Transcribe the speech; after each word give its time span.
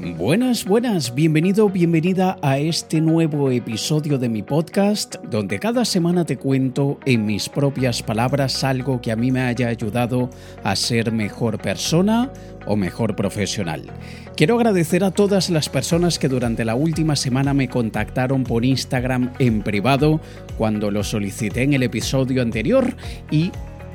Buenas, 0.00 0.64
buenas, 0.64 1.12
bienvenido, 1.12 1.68
bienvenida 1.68 2.38
a 2.40 2.58
este 2.58 3.00
nuevo 3.00 3.50
episodio 3.50 4.16
de 4.16 4.28
mi 4.28 4.44
podcast, 4.44 5.16
donde 5.28 5.58
cada 5.58 5.84
semana 5.84 6.24
te 6.24 6.36
cuento 6.36 7.00
en 7.04 7.26
mis 7.26 7.48
propias 7.48 8.04
palabras 8.04 8.62
algo 8.62 9.00
que 9.00 9.10
a 9.10 9.16
mí 9.16 9.32
me 9.32 9.40
haya 9.40 9.66
ayudado 9.66 10.30
a 10.62 10.76
ser 10.76 11.10
mejor 11.10 11.60
persona 11.60 12.30
o 12.64 12.76
mejor 12.76 13.16
profesional. 13.16 13.90
Quiero 14.36 14.54
agradecer 14.54 15.02
a 15.02 15.10
todas 15.10 15.50
las 15.50 15.68
personas 15.68 16.20
que 16.20 16.28
durante 16.28 16.64
la 16.64 16.76
última 16.76 17.16
semana 17.16 17.52
me 17.52 17.68
contactaron 17.68 18.44
por 18.44 18.64
Instagram 18.64 19.32
en 19.40 19.62
privado 19.62 20.20
cuando 20.56 20.92
lo 20.92 21.02
solicité 21.02 21.62
en 21.62 21.72
el 21.72 21.82
episodio 21.82 22.40
anterior 22.40 22.94
y 23.32 23.50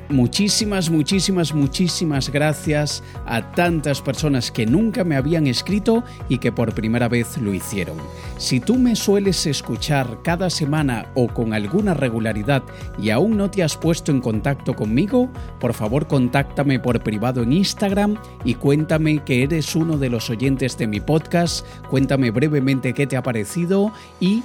Muchísimas, 0.10 0.90
muchísimas, 0.90 1.54
muchísimas 1.54 2.30
gracias 2.30 3.04
a 3.26 3.52
tantas 3.52 4.02
personas 4.02 4.52
que 4.52 4.66
nunca 4.66 5.04
me 5.04 5.16
habían 5.16 5.48
escrito 5.48 6.04
y 6.28 6.40
que 6.40 6.52
por 6.52 6.74
primera 6.74 7.08
vez 7.08 7.38
lo 7.38 7.54
hicieron. 7.54 7.98
Si 8.38 8.60
tú 8.60 8.78
me 8.78 8.96
sueles 8.96 9.46
escuchar 9.46 10.20
cada 10.24 10.50
semana 10.50 11.08
o 11.16 11.28
con 11.28 11.54
alguna 11.54 11.94
regularidad 11.94 12.64
y 13.02 13.12
aún 13.12 13.38
no 13.38 13.50
te 13.50 13.64
has 13.64 13.78
puesto 13.78 14.12
en 14.12 14.20
contacto 14.20 14.76
conmigo, 14.76 15.30
por 15.60 15.74
favor 15.74 16.06
contáctame 16.08 16.80
por 16.80 17.02
privado 17.02 17.42
en 17.42 17.54
Instagram 17.54 18.18
y 18.44 18.56
cuéntame 18.56 19.24
que 19.24 19.44
eres 19.44 19.76
uno 19.76 19.98
de 19.98 20.10
los 20.10 20.30
oyentes 20.30 20.78
de 20.78 20.88
mi 20.88 21.00
podcast, 21.00 21.66
cuéntame 21.90 22.30
brevemente 22.30 22.94
qué 22.94 23.08
te 23.08 23.16
ha 23.16 23.24
parecido 23.24 23.94
y 24.20 24.44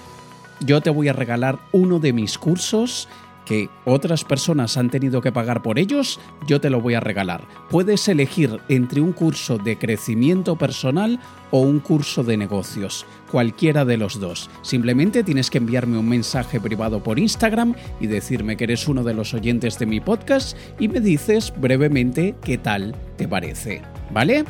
yo 0.60 0.80
te 0.80 0.90
voy 0.90 1.08
a 1.08 1.12
regalar 1.12 1.58
uno 1.72 1.98
de 1.98 2.12
mis 2.12 2.38
cursos 2.38 3.08
que 3.48 3.70
otras 3.86 4.24
personas 4.24 4.76
han 4.76 4.90
tenido 4.90 5.22
que 5.22 5.32
pagar 5.32 5.62
por 5.62 5.78
ellos, 5.78 6.20
yo 6.46 6.60
te 6.60 6.68
lo 6.68 6.82
voy 6.82 6.92
a 6.92 7.00
regalar. 7.00 7.48
Puedes 7.70 8.06
elegir 8.06 8.60
entre 8.68 9.00
un 9.00 9.12
curso 9.12 9.56
de 9.56 9.78
crecimiento 9.78 10.56
personal 10.56 11.18
o 11.50 11.62
un 11.62 11.80
curso 11.80 12.22
de 12.22 12.36
negocios, 12.36 13.06
cualquiera 13.30 13.86
de 13.86 13.96
los 13.96 14.20
dos. 14.20 14.50
Simplemente 14.60 15.24
tienes 15.24 15.48
que 15.48 15.56
enviarme 15.56 15.96
un 15.96 16.10
mensaje 16.10 16.60
privado 16.60 17.02
por 17.02 17.18
Instagram 17.18 17.74
y 18.00 18.06
decirme 18.06 18.58
que 18.58 18.64
eres 18.64 18.86
uno 18.86 19.02
de 19.02 19.14
los 19.14 19.32
oyentes 19.32 19.78
de 19.78 19.86
mi 19.86 20.00
podcast 20.00 20.55
y 20.78 20.88
me 20.88 21.00
dices 21.00 21.50
brevemente 21.56 22.34
qué 22.44 22.58
tal 22.58 22.94
te 23.16 23.27
parece. 23.27 23.80
¿Vale? 24.10 24.44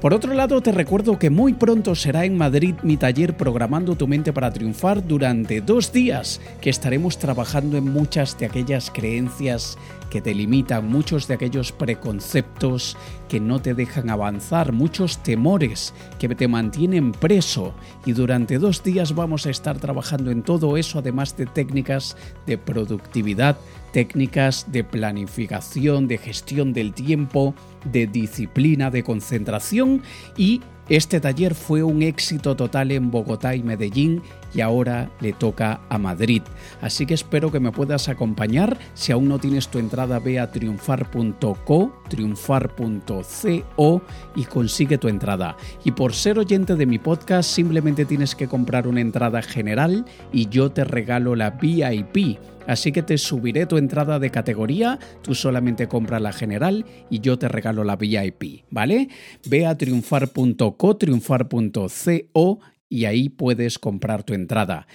Por 0.00 0.12
otro 0.12 0.34
lado, 0.34 0.60
te 0.60 0.72
recuerdo 0.72 1.18
que 1.18 1.30
muy 1.30 1.54
pronto 1.54 1.94
será 1.94 2.26
en 2.26 2.36
Madrid 2.36 2.74
mi 2.82 2.98
taller 2.98 3.34
Programando 3.34 3.96
tu 3.96 4.06
mente 4.06 4.30
para 4.30 4.52
triunfar 4.52 5.06
durante 5.06 5.62
dos 5.62 5.90
días, 5.90 6.38
que 6.60 6.68
estaremos 6.68 7.18
trabajando 7.18 7.78
en 7.78 7.90
muchas 7.90 8.38
de 8.38 8.44
aquellas 8.44 8.90
creencias 8.90 9.78
que 10.10 10.20
te 10.20 10.34
limitan, 10.34 10.86
muchos 10.86 11.26
de 11.26 11.34
aquellos 11.34 11.72
preconceptos 11.72 12.96
que 13.28 13.40
no 13.40 13.60
te 13.60 13.72
dejan 13.72 14.10
avanzar, 14.10 14.72
muchos 14.72 15.22
temores 15.22 15.94
que 16.18 16.28
te 16.28 16.46
mantienen 16.46 17.12
preso. 17.12 17.74
Y 18.04 18.12
durante 18.12 18.58
dos 18.58 18.82
días 18.82 19.14
vamos 19.14 19.46
a 19.46 19.50
estar 19.50 19.78
trabajando 19.78 20.30
en 20.30 20.42
todo 20.42 20.76
eso, 20.76 20.98
además 20.98 21.36
de 21.38 21.46
técnicas 21.46 22.18
de 22.46 22.58
productividad, 22.58 23.56
técnicas 23.96 24.66
de 24.70 24.84
planificación, 24.84 26.06
de 26.06 26.18
gestión 26.18 26.74
del 26.74 26.92
tiempo, 26.92 27.54
de 27.90 28.06
disciplina, 28.06 28.90
de 28.90 29.02
concentración 29.02 30.02
y 30.36 30.60
este 30.90 31.18
taller 31.18 31.54
fue 31.54 31.82
un 31.82 32.02
éxito 32.02 32.54
total 32.56 32.92
en 32.92 33.10
Bogotá 33.10 33.54
y 33.54 33.62
Medellín 33.62 34.20
y 34.56 34.62
ahora 34.62 35.10
le 35.20 35.34
toca 35.34 35.82
a 35.88 35.98
Madrid. 35.98 36.42
Así 36.80 37.06
que 37.06 37.14
espero 37.14 37.52
que 37.52 37.60
me 37.60 37.70
puedas 37.70 38.08
acompañar. 38.08 38.78
Si 38.94 39.12
aún 39.12 39.28
no 39.28 39.38
tienes 39.38 39.68
tu 39.68 39.78
entrada, 39.78 40.18
ve 40.18 40.40
a 40.40 40.50
triunfar.co, 40.50 42.02
triunfar.co 42.08 44.02
y 44.34 44.44
consigue 44.44 44.98
tu 44.98 45.08
entrada. 45.08 45.56
Y 45.84 45.92
por 45.92 46.14
ser 46.14 46.38
oyente 46.38 46.74
de 46.74 46.86
mi 46.86 46.98
podcast, 46.98 47.50
simplemente 47.50 48.06
tienes 48.06 48.34
que 48.34 48.48
comprar 48.48 48.88
una 48.88 49.02
entrada 49.02 49.42
general 49.42 50.06
y 50.32 50.48
yo 50.48 50.72
te 50.72 50.84
regalo 50.84 51.36
la 51.36 51.50
VIP 51.50 52.38
Así 52.66 52.92
que 52.92 53.02
te 53.02 53.16
subiré 53.16 53.66
tu 53.66 53.76
entrada 53.76 54.18
de 54.18 54.30
categoría, 54.30 54.98
tú 55.22 55.34
solamente 55.34 55.86
compra 55.88 56.18
la 56.18 56.32
general 56.32 56.84
y 57.08 57.20
yo 57.20 57.38
te 57.38 57.48
regalo 57.48 57.84
la 57.84 57.96
VIP, 57.96 58.64
¿vale? 58.70 59.08
Ve 59.48 59.66
a 59.66 59.76
triunfar.co, 59.76 60.96
triunfar.co 60.96 62.58
y 62.88 63.04
ahí 63.04 63.28
puedes 63.28 63.78
comprar 63.78 64.24
tu 64.24 64.34
entrada. 64.34 64.86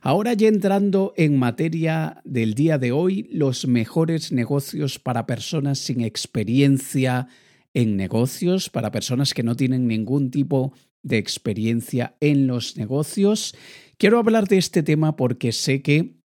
Ahora 0.00 0.34
ya 0.34 0.48
entrando 0.48 1.14
en 1.16 1.38
materia 1.38 2.20
del 2.24 2.54
día 2.54 2.78
de 2.78 2.92
hoy, 2.92 3.28
los 3.32 3.66
mejores 3.66 4.32
negocios 4.32 4.98
para 4.98 5.26
personas 5.26 5.78
sin 5.78 6.02
experiencia 6.02 7.28
en 7.74 7.96
negocios, 7.96 8.68
para 8.68 8.90
personas 8.90 9.34
que 9.34 9.42
no 9.42 9.56
tienen 9.56 9.86
ningún 9.86 10.30
tipo 10.30 10.72
de 11.02 11.18
experiencia 11.18 12.16
en 12.20 12.46
los 12.46 12.76
negocios. 12.76 13.54
Quiero 13.96 14.18
hablar 14.18 14.46
de 14.46 14.58
este 14.58 14.82
tema 14.82 15.16
porque 15.16 15.52
sé 15.52 15.82
que 15.82 16.16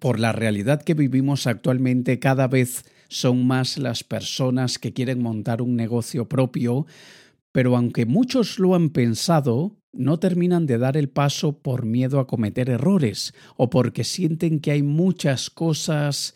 por 0.00 0.18
la 0.18 0.32
realidad 0.32 0.82
que 0.82 0.94
vivimos 0.94 1.46
actualmente, 1.46 2.18
cada 2.18 2.48
vez 2.48 2.84
son 3.08 3.46
más 3.46 3.78
las 3.78 4.04
personas 4.04 4.78
que 4.78 4.92
quieren 4.92 5.20
montar 5.20 5.60
un 5.60 5.76
negocio 5.76 6.28
propio, 6.28 6.86
pero 7.52 7.76
aunque 7.76 8.06
muchos 8.06 8.58
lo 8.58 8.74
han 8.74 8.90
pensado, 8.90 9.76
no 9.92 10.18
terminan 10.18 10.66
de 10.66 10.78
dar 10.78 10.96
el 10.96 11.08
paso 11.08 11.58
por 11.58 11.84
miedo 11.84 12.18
a 12.18 12.26
cometer 12.26 12.70
errores 12.70 13.34
o 13.56 13.70
porque 13.70 14.04
sienten 14.04 14.60
que 14.60 14.72
hay 14.72 14.82
muchas 14.82 15.50
cosas 15.50 16.34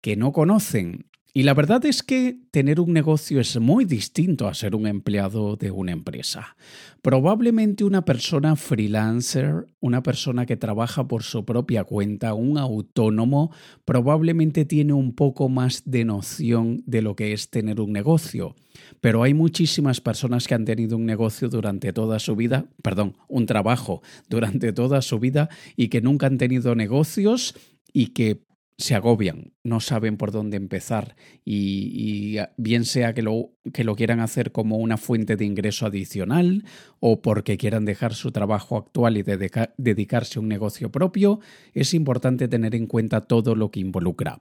que 0.00 0.16
no 0.16 0.32
conocen 0.32 1.06
y 1.36 1.42
la 1.42 1.52
verdad 1.52 1.84
es 1.84 2.02
que 2.02 2.38
tener 2.50 2.80
un 2.80 2.94
negocio 2.94 3.40
es 3.40 3.60
muy 3.60 3.84
distinto 3.84 4.48
a 4.48 4.54
ser 4.54 4.74
un 4.74 4.86
empleado 4.86 5.56
de 5.56 5.70
una 5.70 5.92
empresa. 5.92 6.56
Probablemente 7.02 7.84
una 7.84 8.06
persona 8.06 8.56
freelancer, 8.56 9.66
una 9.80 10.02
persona 10.02 10.46
que 10.46 10.56
trabaja 10.56 11.06
por 11.06 11.24
su 11.24 11.44
propia 11.44 11.84
cuenta, 11.84 12.32
un 12.32 12.56
autónomo, 12.56 13.52
probablemente 13.84 14.64
tiene 14.64 14.94
un 14.94 15.14
poco 15.14 15.50
más 15.50 15.82
de 15.84 16.06
noción 16.06 16.82
de 16.86 17.02
lo 17.02 17.14
que 17.16 17.34
es 17.34 17.50
tener 17.50 17.82
un 17.82 17.92
negocio. 17.92 18.56
Pero 19.02 19.22
hay 19.22 19.34
muchísimas 19.34 20.00
personas 20.00 20.48
que 20.48 20.54
han 20.54 20.64
tenido 20.64 20.96
un 20.96 21.04
negocio 21.04 21.50
durante 21.50 21.92
toda 21.92 22.18
su 22.18 22.34
vida, 22.34 22.64
perdón, 22.80 23.14
un 23.28 23.44
trabajo 23.44 24.00
durante 24.30 24.72
toda 24.72 25.02
su 25.02 25.18
vida 25.18 25.50
y 25.76 25.88
que 25.88 26.00
nunca 26.00 26.28
han 26.28 26.38
tenido 26.38 26.74
negocios 26.74 27.54
y 27.92 28.08
que 28.14 28.45
se 28.78 28.94
agobian, 28.94 29.52
no 29.64 29.80
saben 29.80 30.18
por 30.18 30.32
dónde 30.32 30.58
empezar 30.58 31.16
y, 31.44 32.36
bien 32.58 32.84
sea 32.84 33.14
que 33.14 33.22
lo, 33.22 33.52
que 33.72 33.84
lo 33.84 33.96
quieran 33.96 34.20
hacer 34.20 34.52
como 34.52 34.76
una 34.76 34.98
fuente 34.98 35.36
de 35.36 35.46
ingreso 35.46 35.86
adicional 35.86 36.64
o 37.00 37.22
porque 37.22 37.56
quieran 37.56 37.86
dejar 37.86 38.14
su 38.14 38.32
trabajo 38.32 38.76
actual 38.76 39.16
y 39.16 39.22
dedicarse 39.22 40.38
a 40.38 40.42
un 40.42 40.48
negocio 40.48 40.90
propio, 40.90 41.40
es 41.72 41.94
importante 41.94 42.48
tener 42.48 42.74
en 42.74 42.86
cuenta 42.86 43.22
todo 43.22 43.54
lo 43.54 43.70
que 43.70 43.80
involucra. 43.80 44.38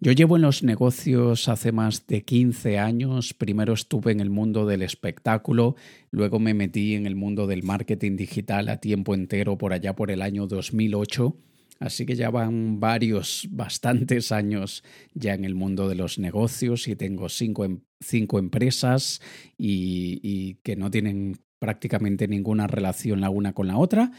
Yo 0.00 0.10
llevo 0.12 0.34
en 0.36 0.42
los 0.42 0.64
negocios 0.64 1.48
hace 1.48 1.70
más 1.70 2.08
de 2.08 2.22
15 2.22 2.78
años. 2.78 3.34
Primero 3.34 3.72
estuve 3.72 4.10
en 4.10 4.18
el 4.18 4.30
mundo 4.30 4.66
del 4.66 4.82
espectáculo, 4.82 5.76
luego 6.10 6.40
me 6.40 6.54
metí 6.54 6.94
en 6.94 7.06
el 7.06 7.14
mundo 7.14 7.46
del 7.46 7.62
marketing 7.62 8.16
digital 8.16 8.68
a 8.68 8.78
tiempo 8.78 9.14
entero 9.14 9.56
por 9.56 9.72
allá 9.72 9.94
por 9.94 10.10
el 10.10 10.20
año 10.20 10.48
2008 10.48 11.36
Así 11.82 12.06
que 12.06 12.14
ya 12.14 12.30
van 12.30 12.78
varios, 12.78 13.48
bastantes 13.50 14.30
años 14.30 14.84
ya 15.14 15.34
en 15.34 15.44
el 15.44 15.56
mundo 15.56 15.88
de 15.88 15.96
los 15.96 16.16
negocios 16.16 16.86
y 16.86 16.94
tengo 16.94 17.28
cinco, 17.28 17.64
em, 17.64 17.80
cinco 18.00 18.38
empresas 18.38 19.20
y, 19.58 20.60
que 20.62 20.76
no 20.76 20.92
tienen 20.92 21.38
prácticamente 21.58 22.28
ninguna 22.28 22.68
relación 22.68 23.20
la 23.20 23.30
una 23.30 23.52
con 23.52 23.66
la 23.66 23.78
otra 23.78 24.12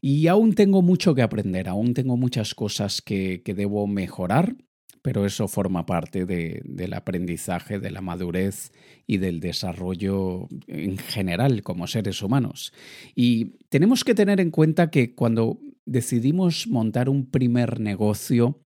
y 0.00 0.28
aún 0.28 0.54
tengo 0.54 0.80
mucho 0.80 1.14
que 1.14 1.20
aprender, 1.20 1.68
aún 1.68 1.92
tengo 1.92 2.16
muchas 2.16 2.54
cosas 2.54 3.02
que, 3.02 3.42
que 3.44 3.52
debo 3.52 3.86
mejorar, 3.86 4.56
pero 5.02 5.26
eso 5.26 5.46
forma 5.46 5.84
parte 5.84 6.24
de, 6.24 6.62
del 6.64 6.94
aprendizaje, 6.94 7.80
de 7.80 7.90
la 7.90 8.00
madurez 8.00 8.72
y 9.06 9.18
del 9.18 9.40
desarrollo 9.40 10.48
en 10.66 10.96
general 10.96 11.62
como 11.62 11.86
seres 11.86 12.22
humanos. 12.22 12.72
Y 13.14 13.56
tenemos 13.68 14.04
que 14.04 14.14
tener 14.14 14.40
en 14.40 14.50
cuenta 14.50 14.90
que 14.90 15.14
cuando 15.14 15.58
decidimos 15.86 16.66
montar 16.66 17.08
un 17.08 17.30
primer 17.30 17.80
negocio, 17.80 18.64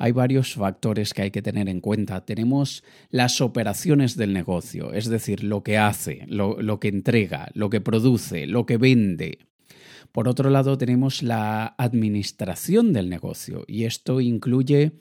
hay 0.00 0.12
varios 0.12 0.54
factores 0.54 1.12
que 1.12 1.22
hay 1.22 1.30
que 1.30 1.42
tener 1.42 1.68
en 1.68 1.82
cuenta. 1.82 2.24
Tenemos 2.24 2.82
las 3.10 3.42
operaciones 3.42 4.16
del 4.16 4.32
negocio, 4.32 4.94
es 4.94 5.10
decir, 5.10 5.44
lo 5.44 5.62
que 5.62 5.76
hace, 5.76 6.24
lo, 6.26 6.80
que 6.80 6.88
entrega, 6.88 7.50
lo 7.52 7.68
que 7.68 7.82
produce, 7.82 8.46
lo 8.46 8.64
que 8.64 8.78
vende. 8.78 9.40
Por 10.10 10.26
otro 10.26 10.48
lado, 10.48 10.78
tenemos 10.78 11.22
la 11.22 11.74
administración 11.76 12.94
del 12.94 13.10
negocio 13.10 13.64
y 13.68 13.84
esto 13.84 14.22
incluye 14.22 14.92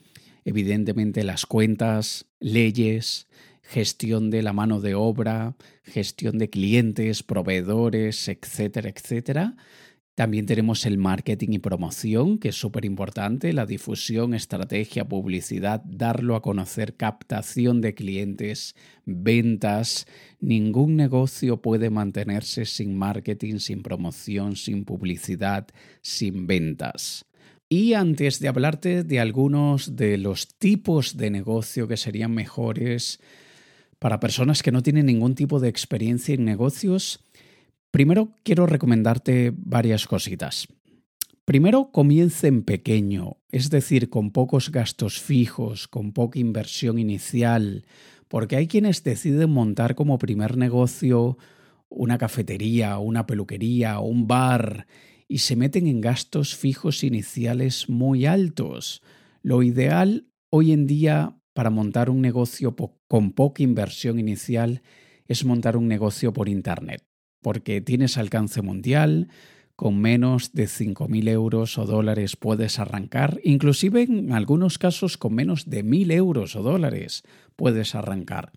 evidentemente 0.43 1.23
las 1.23 1.45
cuentas, 1.45 2.25
leyes, 2.41 3.29
gestión 3.61 4.29
de 4.29 4.41
la 4.41 4.51
mano 4.51 4.81
de 4.81 4.95
obra, 4.95 5.55
gestión 5.83 6.37
de 6.39 6.49
clientes, 6.49 7.23
proveedores, 7.23 8.27
etcétera, 8.27 8.89
etcétera. 8.89 9.55
También 10.15 10.45
tenemos 10.45 10.85
el 10.85 10.97
marketing 10.97 11.53
y 11.53 11.59
promoción, 11.59 12.39
que 12.39 12.49
es 12.49 12.55
súper 12.55 12.83
importante, 12.83 13.53
la 13.53 13.65
difusión, 13.65 14.33
estrategia, 14.33 15.07
publicidad, 15.07 15.81
darlo 15.85 16.35
a 16.35 16.41
conocer, 16.41 16.97
captación 16.97 17.79
de 17.79 17.93
clientes, 17.93 18.75
ventas. 19.05 20.07
Ningún 20.41 20.97
negocio 20.97 21.61
puede 21.61 21.89
mantenerse 21.89 22.65
sin 22.65 22.97
marketing, 22.97 23.59
sin 23.59 23.81
promoción, 23.81 24.57
sin 24.57 24.83
publicidad, 24.83 25.67
sin 26.01 26.47
ventas. 26.47 27.25
Y 27.69 27.93
antes 27.93 28.39
de 28.39 28.47
hablarte 28.47 29.03
de 29.03 29.19
algunos 29.19 29.95
de 29.95 30.17
los 30.17 30.55
tipos 30.57 31.17
de 31.17 31.29
negocio 31.29 31.87
que 31.87 31.97
serían 31.97 32.33
mejores 32.33 33.19
para 33.99 34.19
personas 34.19 34.63
que 34.63 34.71
no 34.71 34.81
tienen 34.81 35.05
ningún 35.05 35.35
tipo 35.35 35.59
de 35.59 35.69
experiencia 35.69 36.33
en 36.33 36.45
negocios, 36.45 37.23
Primero 37.91 38.33
quiero 38.43 38.67
recomendarte 38.67 39.51
varias 39.55 40.05
cositas. 40.05 40.67
Primero, 41.43 41.89
comience 41.91 42.47
en 42.47 42.61
pequeño, 42.61 43.37
es 43.49 43.71
decir, 43.71 44.11
con 44.11 44.29
pocos 44.29 44.71
gastos 44.71 45.19
fijos, 45.19 45.87
con 45.87 46.13
poca 46.13 46.37
inversión 46.37 46.99
inicial, 46.99 47.85
porque 48.27 48.55
hay 48.55 48.67
quienes 48.67 49.03
deciden 49.03 49.49
montar 49.49 49.95
como 49.95 50.19
primer 50.19 50.55
negocio 50.57 51.39
una 51.89 52.19
cafetería, 52.19 52.99
una 52.99 53.25
peluquería 53.25 53.97
un 53.97 54.27
bar 54.27 54.85
y 55.27 55.39
se 55.39 55.55
meten 55.55 55.87
en 55.87 56.01
gastos 56.01 56.55
fijos 56.55 57.03
iniciales 57.03 57.89
muy 57.89 58.27
altos. 58.27 59.01
Lo 59.41 59.63
ideal 59.63 60.27
hoy 60.51 60.71
en 60.73 60.85
día 60.85 61.39
para 61.53 61.71
montar 61.71 62.11
un 62.11 62.21
negocio 62.21 62.75
con 63.07 63.31
poca 63.31 63.63
inversión 63.63 64.19
inicial 64.19 64.83
es 65.27 65.43
montar 65.43 65.75
un 65.75 65.87
negocio 65.87 66.31
por 66.31 66.47
Internet 66.47 67.08
porque 67.41 67.81
tienes 67.81 68.17
alcance 68.17 68.61
mundial, 68.61 69.29
con 69.75 70.01
menos 70.01 70.51
de 70.51 70.65
5.000 70.65 71.29
euros 71.29 71.77
o 71.77 71.85
dólares 71.85 72.35
puedes 72.35 72.79
arrancar, 72.79 73.39
inclusive 73.45 74.01
en 74.01 74.33
algunos 74.33 74.77
casos 74.77 75.17
con 75.17 75.33
menos 75.33 75.69
de 75.69 75.85
1.000 75.85 76.11
euros 76.11 76.57
o 76.57 76.63
dólares 76.63 77.23
puedes 77.55 77.95
arrancar. 77.95 78.51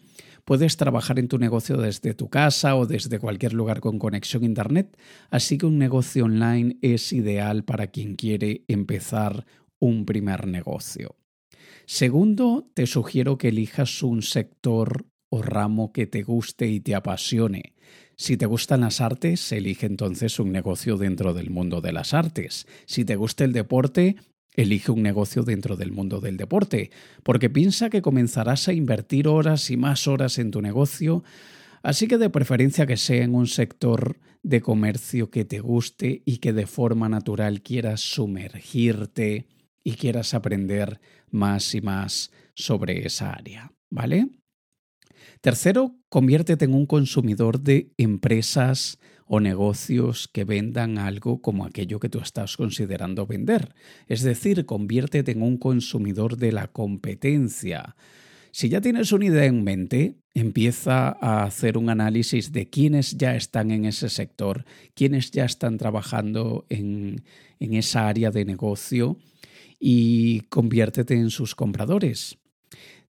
Puedes 0.45 0.77
trabajar 0.77 1.21
en 1.21 1.29
tu 1.29 1.39
negocio 1.39 1.77
desde 1.77 2.15
tu 2.15 2.29
casa 2.29 2.75
o 2.75 2.87
desde 2.87 3.21
cualquier 3.21 3.53
lugar 3.53 3.79
con 3.81 4.01
conexión 4.01 4.43
a 4.43 4.47
Internet, 4.47 4.99
así 5.31 5.59
que 5.59 5.67
un 5.67 5.79
negocio 5.79 6.25
online 6.25 6.79
es 6.83 7.13
ideal 7.13 7.63
para 7.63 7.87
quien 7.87 8.17
quiere 8.17 8.65
empezar 8.67 9.47
un 9.79 10.05
primer 10.05 10.49
negocio. 10.49 11.15
Segundo, 11.87 12.69
te 12.75 12.87
sugiero 12.87 13.39
que 13.39 13.49
elijas 13.49 14.03
un 14.03 14.23
sector 14.23 15.07
o 15.35 15.41
ramo 15.41 15.95
que 15.95 16.07
te 16.07 16.23
guste 16.23 16.67
y 16.67 16.81
te 16.81 16.95
apasione. 16.95 17.73
Si 18.17 18.37
te 18.37 18.45
gustan 18.45 18.83
las 18.83 19.01
artes, 19.01 19.51
elige 19.51 19.87
entonces 19.87 20.39
un 20.39 20.53
negocio 20.53 20.99
dentro 20.99 21.33
del 21.33 21.49
mundo 21.49 21.81
de 21.81 21.91
las 21.91 22.13
artes. 22.13 22.67
Si 22.85 23.07
te 23.07 23.17
gusta 23.17 23.45
el 23.45 23.55
deporte, 23.55 24.17
elige 24.53 24.93
un 24.93 25.03
negocio 25.03 25.43
dentro 25.43 25.77
del 25.77 25.91
mundo 25.91 26.21
del 26.21 26.37
deporte, 26.37 26.91
porque 27.23 27.49
piensa 27.49 27.89
que 27.89 28.03
comenzarás 28.03 28.69
a 28.69 28.75
invertir 28.75 29.27
horas 29.27 29.71
y 29.71 29.79
más 29.79 30.07
horas 30.07 30.37
en 30.39 30.51
tu 30.51 30.61
negocio, 30.61 31.25
así 31.83 32.09
que 32.09 32.19
de 32.19 32.29
preferencia 32.29 32.87
que 32.87 32.99
sea 32.99 33.25
en 33.25 33.35
un 33.35 33.47
sector 33.47 34.21
de 34.43 34.61
comercio 34.61 35.31
que 35.31 35.47
te 35.47 35.61
guste 35.61 36.21
y 36.27 36.39
que 36.39 36.53
de 36.53 36.67
forma 36.67 37.09
natural 37.09 37.63
quieras 37.63 38.03
sumergirte 38.03 39.47
y 39.83 39.93
quieras 39.93 40.35
aprender 40.35 41.01
más 41.31 41.75
y 41.75 41.81
más 41.81 42.31
sobre 42.55 43.07
esa 43.07 43.33
área, 43.33 43.73
¿vale? 43.89 44.29
Tercero, 45.41 45.97
conviértete 46.09 46.65
en 46.65 46.75
un 46.75 46.87
consumidor 46.87 47.61
de 47.61 47.93
empresas 47.97 48.99
o 49.27 49.41
negocios 49.41 50.29
que 50.29 50.45
vendan 50.45 50.99
algo 50.99 51.41
como 51.41 51.65
aquello 51.65 52.01
que 52.01 52.09
tú 52.09 52.19
estás 52.19 52.57
considerando 52.57 53.27
vender. 53.27 53.75
Es 54.07 54.23
decir, 54.23 54.67
conviértete 54.67 55.33
en 55.33 55.43
un 55.43 55.57
consumidor 55.57 56.37
de 56.37 56.53
la 56.53 56.69
competencia. 56.69 57.97
Si 58.51 58.69
ya 58.69 58.83
tienes 58.83 59.11
una 59.13 59.25
idea 59.25 59.47
en 59.47 59.65
mente, 59.65 60.19
empieza 60.35 61.09
a 61.09 61.45
hacer 61.45 61.79
un 61.79 61.89
análisis 61.89 62.53
de 62.53 62.69
quiénes 62.69 63.17
ya 63.17 63.35
están 63.35 63.71
en 63.71 63.87
ese 63.87 64.11
sector, 64.11 64.67
quiénes 64.95 65.31
ya 65.31 65.47
están 65.47 65.79
trabajando 65.79 66.67
en, 66.69 67.25
en 67.59 67.73
esa 67.73 68.09
área 68.09 68.31
de 68.31 68.45
negocio 68.45 69.17
y 69.81 70.41
conviértete 70.51 71.15
en 71.15 71.31
sus 71.31 71.55
compradores. 71.55 72.37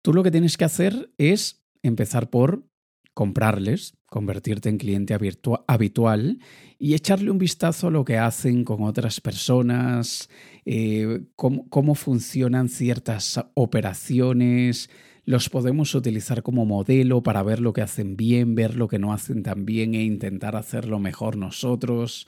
Tú 0.03 0.13
lo 0.13 0.23
que 0.23 0.31
tienes 0.31 0.59
que 0.59 0.65
hacer 0.65 1.11
es 1.17 1.62
empezar 1.83 2.31
por 2.31 2.65
comprarles, 3.15 3.95
convertirte 4.07 4.69
en 4.69 4.79
cliente 4.79 5.17
habitual 5.67 6.39
y 6.79 6.95
echarle 6.95 7.31
un 7.31 7.39
vistazo 7.39 7.89
a 7.89 7.91
lo 7.91 8.05
que 8.05 8.19
hacen 8.19 8.65
con 8.65 8.83
otras 8.83 9.21
personas, 9.21 10.31
eh, 10.65 11.25
cómo, 11.37 11.69
cómo 11.69 11.95
funcionan 11.95 12.69
ciertas 12.69 13.45
operaciones, 13.55 14.89
los 15.25 15.49
podemos 15.51 15.95
utilizar 15.95 16.43
como 16.43 16.65
modelo 16.65 17.23
para 17.23 17.43
ver 17.43 17.61
lo 17.61 17.73
que 17.73 17.83
hacen 17.83 18.17
bien, 18.17 18.55
ver 18.55 18.77
lo 18.77 18.89
que 18.89 18.99
no 18.99 19.13
hacen 19.13 19.43
tan 19.43 19.67
bien 19.67 19.95
e 19.95 20.03
intentar 20.03 20.57
hacerlo 20.57 20.99
mejor 20.99 21.37
nosotros. 21.37 22.27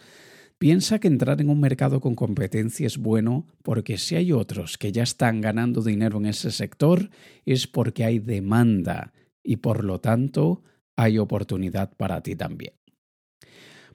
Piensa 0.59 1.01
que 1.01 1.09
entrar 1.09 1.41
en 1.41 1.51
un 1.51 1.61
mercado 1.61 2.01
con 2.01 2.15
competencia 2.15 2.87
es 2.87 2.97
bueno 2.97 3.47
porque 3.63 3.99
si 3.99 4.15
hay 4.15 4.33
otros 4.33 4.79
que 4.79 4.93
ya 4.93 5.03
están 5.03 5.41
ganando 5.41 5.83
dinero 5.83 6.19
en 6.19 6.27
ese 6.27 6.53
sector 6.53 7.11
es 7.45 7.67
porque 7.67 8.05
hay 8.05 8.21
demanda 8.21 9.13
y 9.45 9.57
por 9.57 9.85
lo 9.85 10.01
tanto 10.01 10.63
hay 10.97 11.19
oportunidad 11.19 11.97
para 11.97 12.23
ti 12.23 12.35
también. 12.35 12.73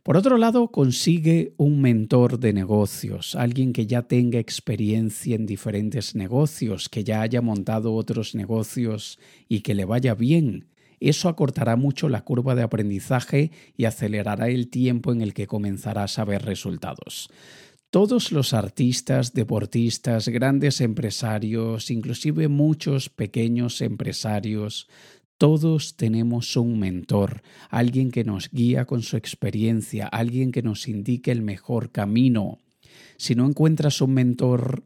Por 0.03 0.15
otro 0.15 0.37
lado, 0.37 0.71
consigue 0.71 1.53
un 1.57 1.81
mentor 1.81 2.39
de 2.39 2.53
negocios, 2.53 3.35
alguien 3.35 3.73
que 3.73 3.85
ya 3.85 4.03
tenga 4.03 4.39
experiencia 4.39 5.35
en 5.35 5.45
diferentes 5.45 6.15
negocios, 6.15 6.87
que 6.87 7.03
ya 7.03 7.21
haya 7.21 7.41
montado 7.41 7.93
otros 7.93 8.33
negocios 8.33 9.19
y 9.49 9.59
que 9.59 9.75
le 9.75 9.83
vaya 9.83 10.15
bien. 10.15 10.69
Eso 11.01 11.27
acortará 11.27 11.75
mucho 11.75 12.07
la 12.09 12.23
curva 12.23 12.55
de 12.55 12.63
aprendizaje 12.63 13.51
y 13.75 13.85
acelerará 13.85 14.49
el 14.49 14.69
tiempo 14.69 15.11
en 15.11 15.21
el 15.21 15.33
que 15.33 15.47
comenzarás 15.47 16.17
a 16.17 16.25
ver 16.25 16.43
resultados. 16.43 17.29
Todos 17.91 18.31
los 18.31 18.53
artistas, 18.53 19.33
deportistas, 19.33 20.27
grandes 20.27 20.79
empresarios, 20.79 21.89
inclusive 21.89 22.47
muchos 22.47 23.09
pequeños 23.09 23.81
empresarios, 23.81 24.87
todos 25.39 25.95
tenemos 25.95 26.57
un 26.57 26.79
mentor, 26.79 27.41
alguien 27.69 28.11
que 28.11 28.25
nos 28.25 28.51
guía 28.51 28.85
con 28.85 29.01
su 29.01 29.15
experiencia, 29.15 30.05
alguien 30.05 30.51
que 30.51 30.61
nos 30.61 30.87
indique 30.89 31.31
el 31.31 31.41
mejor 31.41 31.91
camino. 31.91 32.59
Si 33.17 33.35
no 33.35 33.47
encuentras 33.47 34.01
un 34.01 34.13
mentor 34.13 34.83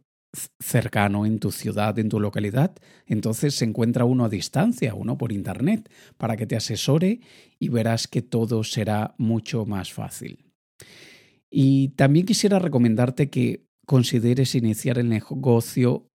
cercano 0.62 1.26
en 1.26 1.40
tu 1.40 1.52
ciudad, 1.52 1.98
en 1.98 2.08
tu 2.08 2.20
localidad, 2.20 2.76
entonces 3.08 3.56
se 3.56 3.66
encuentra 3.66 4.06
uno 4.06 4.26
a 4.26 4.30
distancia, 4.30 4.94
uno 4.94 5.18
por 5.18 5.32
Internet, 5.32 5.92
para 6.18 6.38
que 6.38 6.46
te 6.46 6.56
asesore 6.56 7.22
y 7.58 7.70
verás 7.70 8.08
que 8.08 8.22
todo 8.22 8.64
será 8.64 9.16
mucho 9.18 9.66
más 9.66 9.92
fácil. 9.92 10.46
Y 11.50 11.90
también 11.90 12.28
quisiera 12.28 12.60
recomendarte 12.60 13.32
que 13.32 13.66
consideres 13.88 14.54
iniciar 14.54 15.00
el 15.00 15.10
negocio 15.10 16.08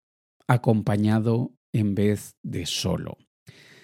acompañado 0.47 1.51
en 1.73 1.93
vez 1.93 2.31
de 2.41 2.65
solo. 2.65 3.17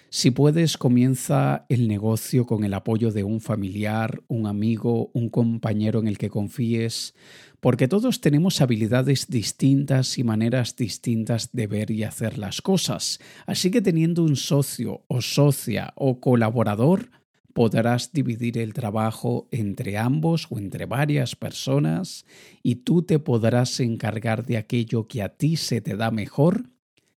Si 0.08 0.30
puedes, 0.30 0.78
comienza 0.78 1.66
el 1.68 1.88
negocio 1.88 2.46
con 2.46 2.64
el 2.64 2.74
apoyo 2.74 3.10
de 3.10 3.24
un 3.24 3.40
familiar, 3.40 4.22
un 4.28 4.46
amigo, 4.46 5.10
un 5.12 5.28
compañero 5.30 5.98
en 5.98 6.06
el 6.06 6.16
que 6.16 6.30
confíes, 6.30 7.14
porque 7.60 7.88
todos 7.88 8.20
tenemos 8.20 8.60
habilidades 8.60 9.26
distintas 9.28 10.16
y 10.18 10.24
maneras 10.24 10.76
distintas 10.76 11.50
de 11.52 11.66
ver 11.66 11.90
y 11.90 12.04
hacer 12.04 12.38
las 12.38 12.62
cosas. 12.62 13.18
Así 13.46 13.70
que 13.70 13.82
teniendo 13.82 14.22
un 14.22 14.36
socio 14.36 15.02
o 15.08 15.20
socia 15.20 15.92
o 15.96 16.20
colaborador, 16.20 17.10
podrás 17.52 18.12
dividir 18.12 18.58
el 18.58 18.74
trabajo 18.74 19.48
entre 19.50 19.98
ambos 19.98 20.46
o 20.50 20.58
entre 20.58 20.86
varias 20.86 21.34
personas 21.34 22.26
y 22.62 22.76
tú 22.76 23.02
te 23.02 23.18
podrás 23.18 23.80
encargar 23.80 24.46
de 24.46 24.58
aquello 24.58 25.08
que 25.08 25.22
a 25.22 25.30
ti 25.30 25.56
se 25.56 25.80
te 25.80 25.96
da 25.96 26.10
mejor 26.10 26.75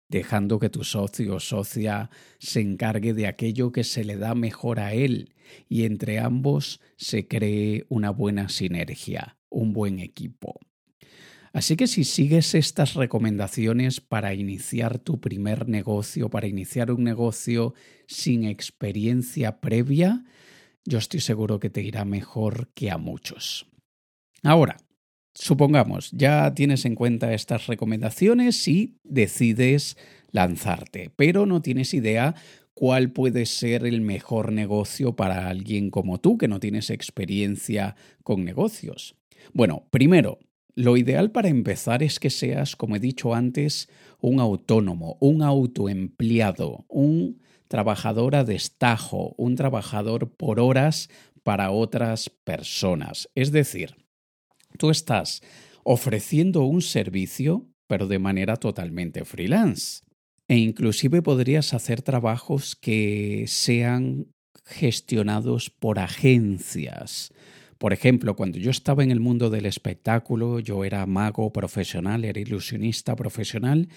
dejando 0.10 0.60
que 0.60 0.70
tu 0.70 0.84
socio 0.84 1.36
o 1.36 1.40
socia 1.40 2.10
se 2.40 2.62
encargue 2.62 3.14
de 3.14 3.28
aquello 3.28 3.72
que 3.72 3.84
se 3.84 4.04
le 4.04 4.18
da 4.18 4.36
mejor 4.36 4.80
a 4.80 4.94
él 4.94 5.34
y 5.70 5.86
entre 5.86 6.20
ambos 6.20 6.82
se 6.98 7.28
cree 7.28 7.86
una 7.90 8.10
buena 8.10 8.50
sinergia, 8.50 9.38
un 9.50 9.72
buen 9.72 10.00
equipo. 10.00 10.60
Así 11.54 11.76
que 11.76 11.88
si 11.88 12.04
sigues 12.04 12.54
estas 12.54 12.94
recomendaciones 12.94 14.02
para 14.02 14.34
iniciar 14.34 15.00
tu 15.00 15.20
primer 15.20 15.68
negocio, 15.68 16.30
para 16.30 16.48
iniciar 16.48 16.92
un 16.92 17.04
negocio 17.04 17.74
sin 18.08 18.44
experiencia 18.44 19.60
previa, 19.60 20.26
yo 20.86 21.00
estoy 21.00 21.22
seguro 21.22 21.60
que 21.60 21.70
te 21.70 21.82
irá 21.82 22.06
mejor 22.06 22.70
que 22.74 22.92
a 22.92 22.98
muchos. 22.98 23.68
Ahora, 24.44 24.78
Supongamos, 25.42 26.12
ya 26.12 26.54
tienes 26.54 26.84
en 26.84 26.96
cuenta 26.96 27.34
estas 27.34 27.68
recomendaciones 27.68 28.68
y 28.68 28.98
decides 29.06 29.96
lanzarte, 30.32 31.12
pero 31.16 31.46
no 31.46 31.62
tienes 31.62 31.94
idea 31.94 32.36
cuál 32.74 33.14
puede 33.14 33.46
ser 33.46 33.86
el 33.86 34.02
mejor 34.02 34.52
negocio 34.52 35.16
para 35.16 35.48
alguien 35.48 35.92
como 35.92 36.20
tú 36.20 36.38
que 36.38 36.50
no 36.50 36.60
tienes 36.60 36.90
experiencia 36.90 37.96
con 38.22 38.44
negocios. 38.44 39.16
Bueno, 39.54 39.88
primero, 39.92 40.40
lo 40.76 40.98
ideal 40.98 41.32
para 41.32 41.48
empezar 41.48 42.04
es 42.04 42.20
que 42.20 42.30
seas, 42.30 42.76
como 42.76 42.98
he 42.98 43.00
dicho 43.00 43.34
antes, 43.34 43.88
un 44.20 44.42
autónomo, 44.42 45.16
un 45.22 45.42
autoempleado, 45.42 46.86
un 46.90 47.40
trabajador 47.70 48.36
a 48.36 48.44
destajo, 48.44 49.36
un 49.38 49.56
trabajador 49.56 50.32
por 50.36 50.60
horas 50.60 51.10
para 51.44 51.72
otras 51.72 52.30
personas. 52.30 53.30
Es 53.36 53.54
decir, 53.54 53.96
tú 54.78 54.90
estás 54.90 55.42
ofreciendo 55.84 56.64
un 56.64 56.82
servicio, 56.82 57.68
pero 57.88 58.08
de 58.08 58.20
manera 58.20 58.58
totalmente 58.58 59.26
freelance. 59.26 60.02
E 60.48 60.58
inclusive 60.58 61.22
podrías 61.22 61.74
hacer 61.74 62.02
trabajos 62.02 62.76
que 62.76 63.46
sean 63.48 64.28
gestionados 64.66 65.70
por 65.70 66.00
agencias. 66.00 67.32
Por 67.78 67.94
ejemplo, 67.94 68.36
cuando 68.36 68.58
yo 68.58 68.72
estaba 68.72 69.04
en 69.04 69.12
el 69.12 69.20
mundo 69.20 69.50
del 69.50 69.66
espectáculo, 69.66 70.60
yo 70.60 70.84
era 70.84 71.06
mago 71.06 71.52
profesional, 71.54 72.26
era 72.26 72.40
ilusionista 72.40 73.16
profesional, 73.16 73.88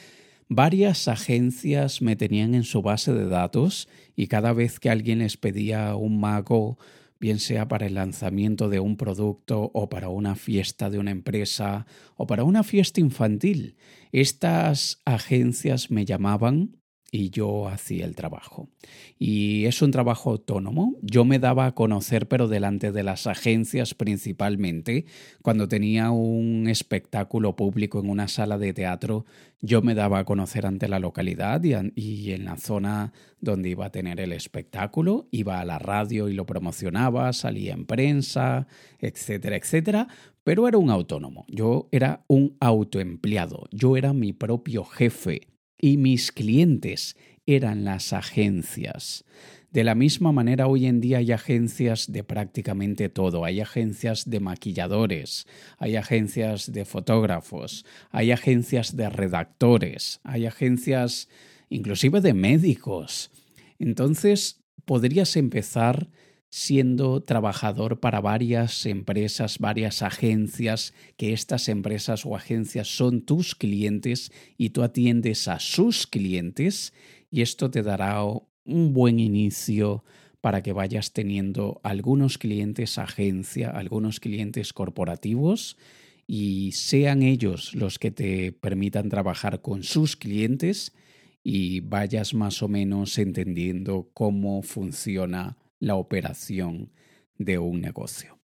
varias 0.49 1.09
agencias 1.09 2.01
me 2.01 2.15
tenían 2.15 2.55
en 2.55 2.65
su 2.65 2.81
base 2.81 3.13
de 3.13 3.27
datos 3.27 3.89
y 4.15 4.29
cada 4.29 4.53
vez 4.53 4.79
que 4.79 4.91
alguien 4.91 5.19
les 5.19 5.37
pedía 5.37 5.97
un 5.97 6.21
mago, 6.21 6.79
bien 7.23 7.39
sea 7.39 7.69
para 7.69 7.87
el 7.87 7.95
lanzamiento 7.95 8.69
de 8.69 8.81
un 8.81 8.97
producto 8.97 9.71
o 9.73 9.89
para 9.89 10.09
una 10.09 10.35
fiesta 10.35 10.91
de 10.91 10.99
una 10.99 11.13
empresa 11.13 11.87
o 12.17 12.27
para 12.27 12.43
una 12.43 12.65
fiesta 12.65 13.01
infantil, 13.01 13.77
estas 14.11 15.01
agencias 15.05 15.93
me 15.93 16.05
llamaban 16.05 16.82
y 17.15 17.29
yo 17.29 17.69
hacía 17.69 18.07
el 18.07 18.17
trabajo. 18.17 18.71
Y 19.19 19.67
es 19.67 19.83
un 19.83 19.91
trabajo 19.91 20.31
autónomo. 20.31 20.97
Yo 21.03 21.27
me 21.27 21.39
daba 21.39 21.67
a 21.67 21.75
conocer, 21.75 22.27
pero 22.27 22.49
delante 22.49 22.91
de 22.91 23.03
las 23.03 23.27
agencias 23.27 23.93
principalmente. 23.93 25.05
Cuando 25.43 25.69
tenía 25.69 26.11
un 26.11 26.69
espectáculo 26.69 27.55
público 27.55 28.01
en 28.01 28.09
una 28.09 28.29
sala 28.29 28.57
de 28.57 28.73
teatro, 28.73 29.27
yo 29.61 29.83
me 29.83 29.95
daba 29.95 30.21
a 30.21 30.25
conocer 30.25 30.65
ante 30.65 30.89
la 30.89 30.99
localidad 30.99 31.63
y, 31.63 32.33
en 32.33 32.47
la 32.47 32.57
zona 32.57 33.13
donde 33.41 33.69
iba 33.69 33.85
a 33.85 33.93
tener 33.93 34.19
el 34.19 34.33
espectáculo. 34.33 35.29
Iba 35.33 35.61
a 35.61 35.67
la 35.67 35.79
radio 35.79 36.31
y 36.31 36.33
lo 36.33 36.47
promocionaba, 36.47 37.31
salía 37.35 37.75
en 37.75 37.85
prensa, 37.85 38.67
etcétera, 39.01 39.57
etcétera. 39.57 40.09
Pero 40.45 40.67
era 40.67 40.79
un 40.79 40.89
autónomo. 40.89 41.45
Yo 41.49 41.91
era 41.93 42.25
un 42.27 42.57
autoempleado. 42.59 43.69
Yo 43.71 43.99
era 43.99 44.15
mi 44.15 44.33
propio 44.33 44.85
jefe 44.85 45.52
y 45.83 45.99
mis 45.99 46.33
clientes 46.33 47.17
eran 47.45 47.85
las 47.85 48.15
agencias. 48.15 49.27
De 49.73 49.85
la 49.85 49.95
misma 49.95 50.33
manera, 50.33 50.69
hoy 50.69 50.87
en 50.87 51.01
día 51.01 51.19
hay 51.19 51.33
agencias 51.33 52.13
de 52.13 52.23
prácticamente 52.23 53.09
todo. 53.09 53.45
Hay 53.45 53.61
agencias 53.61 54.31
de 54.31 54.39
maquilladores, 54.39 55.47
hay 55.79 55.97
agencias 55.97 56.73
de 56.73 56.85
fotógrafos, 56.85 57.85
hay 58.11 58.31
agencias 58.31 58.97
de 58.97 59.11
redactores, 59.11 60.21
hay 60.23 60.47
agencias 60.47 61.29
inclusive 61.69 62.21
de 62.21 62.35
médicos. 62.35 63.31
Entonces, 63.79 64.63
podrías 64.85 65.37
empezar 65.37 66.11
siendo 66.55 67.23
trabajador 67.23 67.99
para 67.99 68.21
varias 68.21 68.85
empresas, 68.85 69.59
varias 69.59 70.03
agencias, 70.03 70.93
que 71.17 71.33
estas 71.33 71.67
empresas 71.71 72.27
o 72.27 72.37
agencias 72.37 72.89
son 72.89 73.23
tus 73.23 73.55
clientes 73.55 74.31
y 74.59 74.69
tú 74.69 74.83
atiendes 74.83 75.49
a 75.49 75.59
sus 75.61 76.07
clientes 76.07 76.93
y 77.31 77.41
esto 77.41 77.71
te 77.71 77.83
dará 77.83 78.23
un 78.23 78.93
buen 78.93 79.19
inicio 79.19 80.05
para 80.43 80.63
que 80.63 80.75
vayas 80.75 81.15
teniendo 81.15 81.81
algunos 81.85 82.37
clientes 82.37 82.99
agencia, 82.99 83.71
algunos 83.71 84.21
clientes 84.21 84.75
corporativos 84.75 85.79
y 86.27 86.73
sean 86.73 87.23
ellos 87.23 87.75
los 87.75 87.99
que 87.99 88.11
te 88.11 88.53
permitan 88.53 89.09
trabajar 89.09 89.63
con 89.63 89.85
sus 89.85 90.17
clientes 90.17 90.93
y 91.43 91.81
vayas 91.81 92.35
más 92.35 92.63
o 92.63 92.69
menos 92.69 93.17
entendiendo 93.17 94.11
cómo 94.13 94.61
funciona 94.61 95.57
la 95.83 95.97
operación 95.97 96.93
de 97.37 97.59
un 97.59 97.81
negocio. 97.81 98.39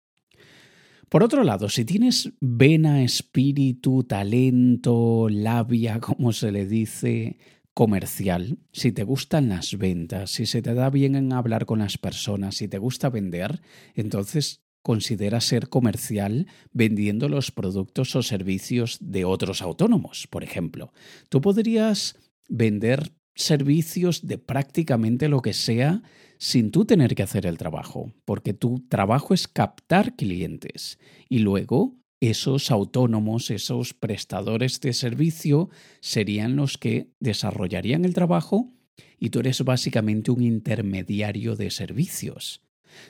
Por 1.08 1.24
otro 1.24 1.42
lado, 1.42 1.68
si 1.68 1.84
tienes 1.84 2.32
vena, 2.40 3.02
espíritu, 3.02 4.04
talento, 4.04 5.28
labia, 5.28 6.00
como 6.00 6.32
se 6.32 6.52
le 6.52 6.64
dice, 6.64 7.38
comercial, 7.74 8.58
si 8.72 8.92
te 8.92 9.02
gustan 9.02 9.48
las 9.48 9.76
ventas, 9.76 10.30
si 10.30 10.46
se 10.46 10.62
te 10.62 10.74
da 10.74 10.90
bien 10.90 11.16
en 11.16 11.32
hablar 11.32 11.66
con 11.66 11.80
las 11.80 11.98
personas, 11.98 12.56
si 12.56 12.68
te 12.68 12.78
gusta 12.78 13.10
vender, 13.10 13.60
entonces 13.96 14.62
considera 14.82 15.40
ser 15.40 15.68
comercial 15.68 16.46
vendiendo 16.72 17.28
los 17.28 17.50
productos 17.50 18.14
o 18.14 18.22
servicios 18.22 18.98
de 19.00 19.24
otros 19.24 19.60
autónomos, 19.60 20.28
por 20.28 20.44
ejemplo. 20.44 20.92
Tú 21.30 21.40
podrías 21.40 22.16
vender 22.48 23.12
servicios 23.34 24.24
de 24.24 24.38
prácticamente 24.38 25.28
lo 25.28 25.42
que 25.42 25.52
sea 25.52 26.02
sin 26.38 26.70
tú 26.70 26.84
tener 26.84 27.14
que 27.14 27.22
hacer 27.22 27.46
el 27.46 27.58
trabajo, 27.58 28.12
porque 28.24 28.52
tu 28.52 28.86
trabajo 28.88 29.34
es 29.34 29.48
captar 29.48 30.16
clientes 30.16 30.98
y 31.28 31.38
luego 31.40 31.96
esos 32.20 32.70
autónomos, 32.70 33.50
esos 33.50 33.92
prestadores 33.92 34.80
de 34.80 34.92
servicio 34.92 35.68
serían 36.00 36.56
los 36.56 36.78
que 36.78 37.10
desarrollarían 37.20 38.04
el 38.04 38.14
trabajo 38.14 38.72
y 39.18 39.30
tú 39.30 39.40
eres 39.40 39.62
básicamente 39.62 40.30
un 40.30 40.42
intermediario 40.42 41.56
de 41.56 41.70
servicios. 41.70 42.62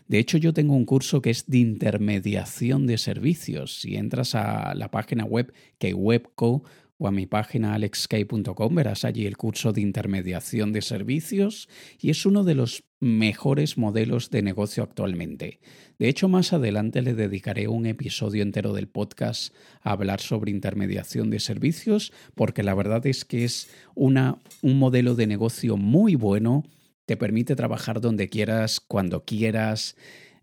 De 0.08 0.18
hecho, 0.18 0.38
yo 0.38 0.52
tengo 0.54 0.74
un 0.74 0.86
curso 0.86 1.20
que 1.20 1.30
es 1.30 1.46
de 1.46 1.58
intermediación 1.58 2.86
de 2.86 2.98
servicios. 2.98 3.80
Si 3.80 3.96
entras 3.96 4.34
a 4.34 4.74
la 4.74 4.90
página 4.90 5.24
web 5.24 5.52
que 5.78 5.92
webco 5.92 6.64
o 6.96 7.08
a 7.08 7.10
mi 7.10 7.26
página 7.26 7.74
alexkay.com 7.74 8.74
verás 8.74 9.04
allí 9.04 9.26
el 9.26 9.36
curso 9.36 9.72
de 9.72 9.80
intermediación 9.80 10.72
de 10.72 10.80
servicios 10.80 11.68
y 12.00 12.10
es 12.10 12.24
uno 12.24 12.44
de 12.44 12.54
los 12.54 12.84
mejores 13.04 13.76
modelos 13.76 14.30
de 14.30 14.40
negocio 14.40 14.82
actualmente. 14.82 15.60
De 15.98 16.08
hecho, 16.08 16.26
más 16.26 16.54
adelante 16.54 17.02
le 17.02 17.12
dedicaré 17.14 17.68
un 17.68 17.84
episodio 17.84 18.42
entero 18.42 18.72
del 18.72 18.88
podcast 18.88 19.54
a 19.82 19.92
hablar 19.92 20.22
sobre 20.22 20.50
intermediación 20.50 21.28
de 21.28 21.38
servicios 21.38 22.14
porque 22.34 22.62
la 22.62 22.74
verdad 22.74 23.06
es 23.06 23.26
que 23.26 23.44
es 23.44 23.68
una, 23.94 24.38
un 24.62 24.78
modelo 24.78 25.14
de 25.14 25.26
negocio 25.26 25.76
muy 25.76 26.14
bueno, 26.14 26.64
te 27.04 27.18
permite 27.18 27.54
trabajar 27.56 28.00
donde 28.00 28.30
quieras, 28.30 28.80
cuando 28.80 29.24
quieras, 29.26 29.96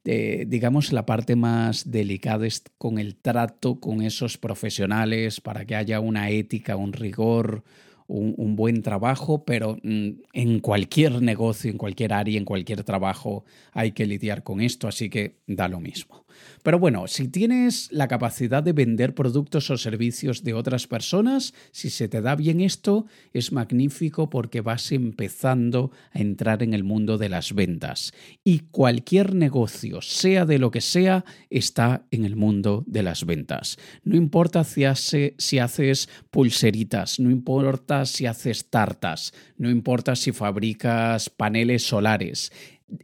digamos, 0.04 0.94
la 0.94 1.08
parte 1.08 1.36
más 1.36 1.90
delicada 1.90 2.46
es 2.46 2.64
con 2.78 3.00
el 3.00 3.16
trato 3.16 3.80
con 3.80 4.04
esos 4.04 4.38
profesionales 4.38 5.42
para 5.42 5.66
que 5.66 5.76
haya 5.76 6.00
una 6.00 6.30
ética, 6.30 6.76
un 6.76 6.94
rigor, 6.94 7.64
un, 8.12 8.56
buen 8.56 8.82
trabajo, 8.82 9.46
pero 9.46 9.78
mm, 9.84 10.10
en 10.34 10.60
cualquier 10.60 11.22
negocio, 11.22 11.72
en 11.72 11.78
cualquier 11.78 12.14
área, 12.14 12.38
en 12.38 12.46
cualquier 12.46 12.84
trabajo 12.84 13.46
hay 13.72 13.92
que 13.94 14.06
lidiar 14.06 14.44
con 14.44 14.62
esto, 14.62 14.88
así 14.88 15.10
que 15.10 15.38
da 15.48 15.68
lo 15.68 15.80
mismo. 15.80 16.26
Pero 16.64 16.80
bueno, 16.80 17.08
si 17.08 17.28
tienes 17.28 17.92
la 17.92 18.08
capacidad 18.08 18.64
de 18.64 18.74
vender 18.74 19.16
productos 19.16 19.70
o 19.70 19.78
servicios 19.78 20.44
de 20.44 20.54
otras 20.54 20.88
personas, 20.88 21.54
si 21.72 21.90
se 21.90 22.08
te 22.08 22.22
da 22.22 22.36
bien 22.36 22.62
esto, 22.62 23.06
es 23.34 23.52
magnífico 23.52 24.30
porque 24.30 24.62
vas 24.62 24.92
empezando 24.92 25.92
a 26.14 26.20
entrar 26.20 26.64
en 26.64 26.74
el 26.74 26.84
mundo 26.84 27.18
de 27.18 27.30
las 27.30 27.54
ventas. 27.54 28.14
Y 28.44 28.60
cualquier 28.72 29.36
negocio, 29.36 30.02
sea 30.02 30.46
de 30.46 30.60
lo 30.60 30.72
que 30.72 30.82
sea, 30.82 31.26
está 31.50 32.06
en 32.12 32.26
el 32.26 32.36
mundo 32.36 32.84
de 32.88 33.04
las 33.04 33.26
ventas. 33.26 33.78
No 34.04 34.16
importa 34.16 34.64
si, 34.64 34.86
haces 34.86 36.10
pulseritas, 36.30 37.20
no 37.20 37.32
importa 37.32 38.06
si 38.06 38.26
haces 38.26 38.70
tartas, 38.70 39.34
no 39.58 39.70
importa 39.70 40.16
si 40.16 40.32
fabricas 40.32 41.30
paneles 41.30 41.84
solares 41.84 42.52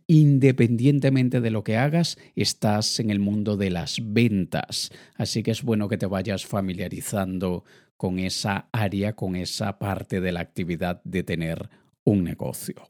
independientemente 0.07 1.41
de 1.41 1.51
lo 1.51 1.63
que 1.63 1.77
hagas, 1.77 2.17
estás 2.35 2.99
en 2.99 3.09
el 3.09 3.19
mundo 3.19 3.57
de 3.57 3.69
las 3.69 3.99
ventas. 4.03 4.91
Así 5.15 5.43
que 5.43 5.51
es 5.51 5.63
bueno 5.63 5.87
que 5.87 5.97
te 5.97 6.05
vayas 6.05 6.45
familiarizando 6.45 7.63
con 7.97 8.19
esa 8.19 8.69
área, 8.71 9.13
con 9.13 9.35
esa 9.35 9.79
parte 9.79 10.21
de 10.21 10.31
la 10.31 10.41
actividad 10.41 11.01
de 11.03 11.23
tener 11.23 11.69
un 12.03 12.23
negocio. 12.23 12.89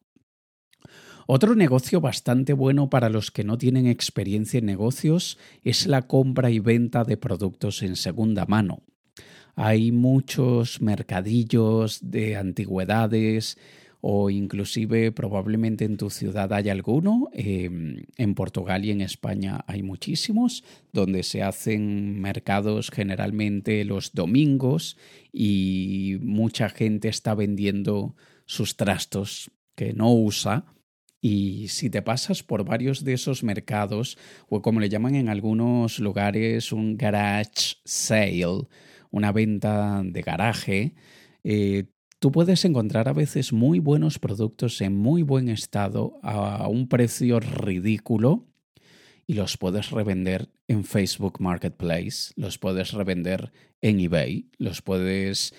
Otro 1.29 1.55
negocio 1.55 1.99
bastante 1.99 2.53
bueno 2.53 2.89
para 2.89 3.09
los 3.09 3.31
que 3.31 3.43
no 3.43 3.57
tienen 3.57 3.85
experiencia 3.85 4.59
en 4.59 4.65
negocios 4.65 5.37
es 5.63 5.85
la 5.85 6.03
compra 6.03 6.51
y 6.51 6.59
venta 6.59 7.03
de 7.03 7.17
productos 7.17 7.83
en 7.83 7.97
segunda 7.97 8.45
mano. 8.45 8.83
Hay 9.55 9.91
muchos 9.91 10.81
mercadillos 10.81 11.99
de 12.01 12.37
antigüedades, 12.37 13.57
o 14.09 14.29
inclusive 14.29 15.11
probablemente 15.11 15.83
en 15.83 15.97
tu 15.97 16.09
ciudad 16.09 16.53
hay 16.53 16.69
alguno. 16.69 17.27
Em, 17.33 18.05
en 18.15 18.35
Portugal 18.35 18.85
y 18.85 18.91
en 18.91 19.01
España 19.01 19.65
hay 19.67 19.83
muchísimos, 19.83 20.63
donde 20.93 21.23
se 21.23 21.43
hacen 21.43 22.21
mercados 22.21 22.89
generalmente 22.89 23.83
los 23.83 24.13
domingos 24.13 24.95
y 25.33 26.19
mucha 26.21 26.69
gente 26.69 27.09
está 27.09 27.35
vendiendo 27.35 28.15
sus 28.45 28.77
trastos 28.77 29.51
que 29.75 29.91
no 29.91 30.13
usa 30.13 30.65
Y 31.21 31.67
si 31.67 31.89
te 31.89 32.01
pasas 32.01 32.43
por 32.43 32.63
varios 32.63 33.03
de 33.03 33.13
esos 33.13 33.43
mercados, 33.43 34.17
o 34.47 34.61
como 34.61 34.79
le 34.79 34.87
llaman 34.87 35.15
en 35.15 35.27
algunos 35.27 35.99
lugares, 35.99 36.71
un 36.71 36.95
garage 36.97 37.75
sale, 37.83 38.67
una 39.11 39.33
venta 39.33 40.01
de 40.05 40.21
garaje, 40.21 40.93
eh, 41.43 41.85
tú 42.19 42.31
puedes 42.31 42.65
encontrar 42.65 43.07
a 43.07 43.13
veces 43.13 43.53
muy 43.53 43.79
buenos 43.79 44.19
productos 44.19 44.81
en 44.81 44.95
muy 44.95 45.23
buen 45.23 45.49
estado 45.49 46.19
a 46.23 46.67
un 46.67 46.87
precio 46.87 47.39
ridículo 47.39 48.45
y 49.27 49.33
los 49.33 49.57
puedes 49.57 49.91
revender 49.91 50.49
en 50.67 50.85
Facebook 50.85 51.39
Marketplace, 51.39 52.31
los 52.35 52.57
puedes 52.57 52.93
revender 52.93 53.51
en 53.81 53.99
eBay, 53.99 54.49
los 54.57 54.81
puedes 54.81 55.53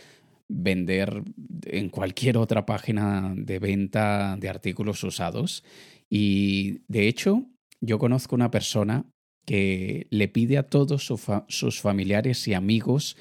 vender 0.48 1.22
en 1.66 1.90
cualquier 1.90 2.38
otra 2.38 2.64
página 2.64 3.34
de 3.36 3.58
venta 3.58 4.36
de 4.38 4.48
artículos 4.48 5.04
usados. 5.04 5.62
Y 6.08 6.80
de 6.88 7.08
hecho, 7.08 7.44
yo 7.80 7.98
conozco 7.98 8.34
una 8.34 8.50
persona 8.50 9.04
que 9.44 10.06
le 10.10 10.28
pide 10.28 10.58
a 10.58 10.68
todos 10.68 11.12
sus 11.48 11.80
familiares 11.80 12.48
y 12.48 12.54
amigos 12.54 13.16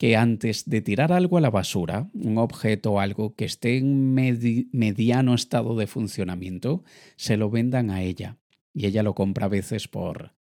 que 0.00 0.16
antes 0.16 0.64
de 0.64 0.80
tirar 0.80 1.12
algo 1.12 1.36
a 1.36 1.42
la 1.42 1.50
basura, 1.50 2.08
un 2.14 2.38
objeto 2.38 2.92
o 2.92 3.00
algo 3.00 3.34
que 3.34 3.44
esté 3.44 3.76
en 3.76 4.14
mediano 4.14 5.34
estado 5.34 5.76
de 5.76 5.86
funcionamiento, 5.86 6.84
se 7.16 7.36
lo 7.36 7.50
vendan 7.50 7.90
a 7.90 8.00
ella. 8.00 8.38
Y 8.72 8.86
ella 8.86 9.02
lo 9.02 9.14
compra 9.14 9.44
a 9.44 9.50
veces 9.50 9.88
por 9.88 10.32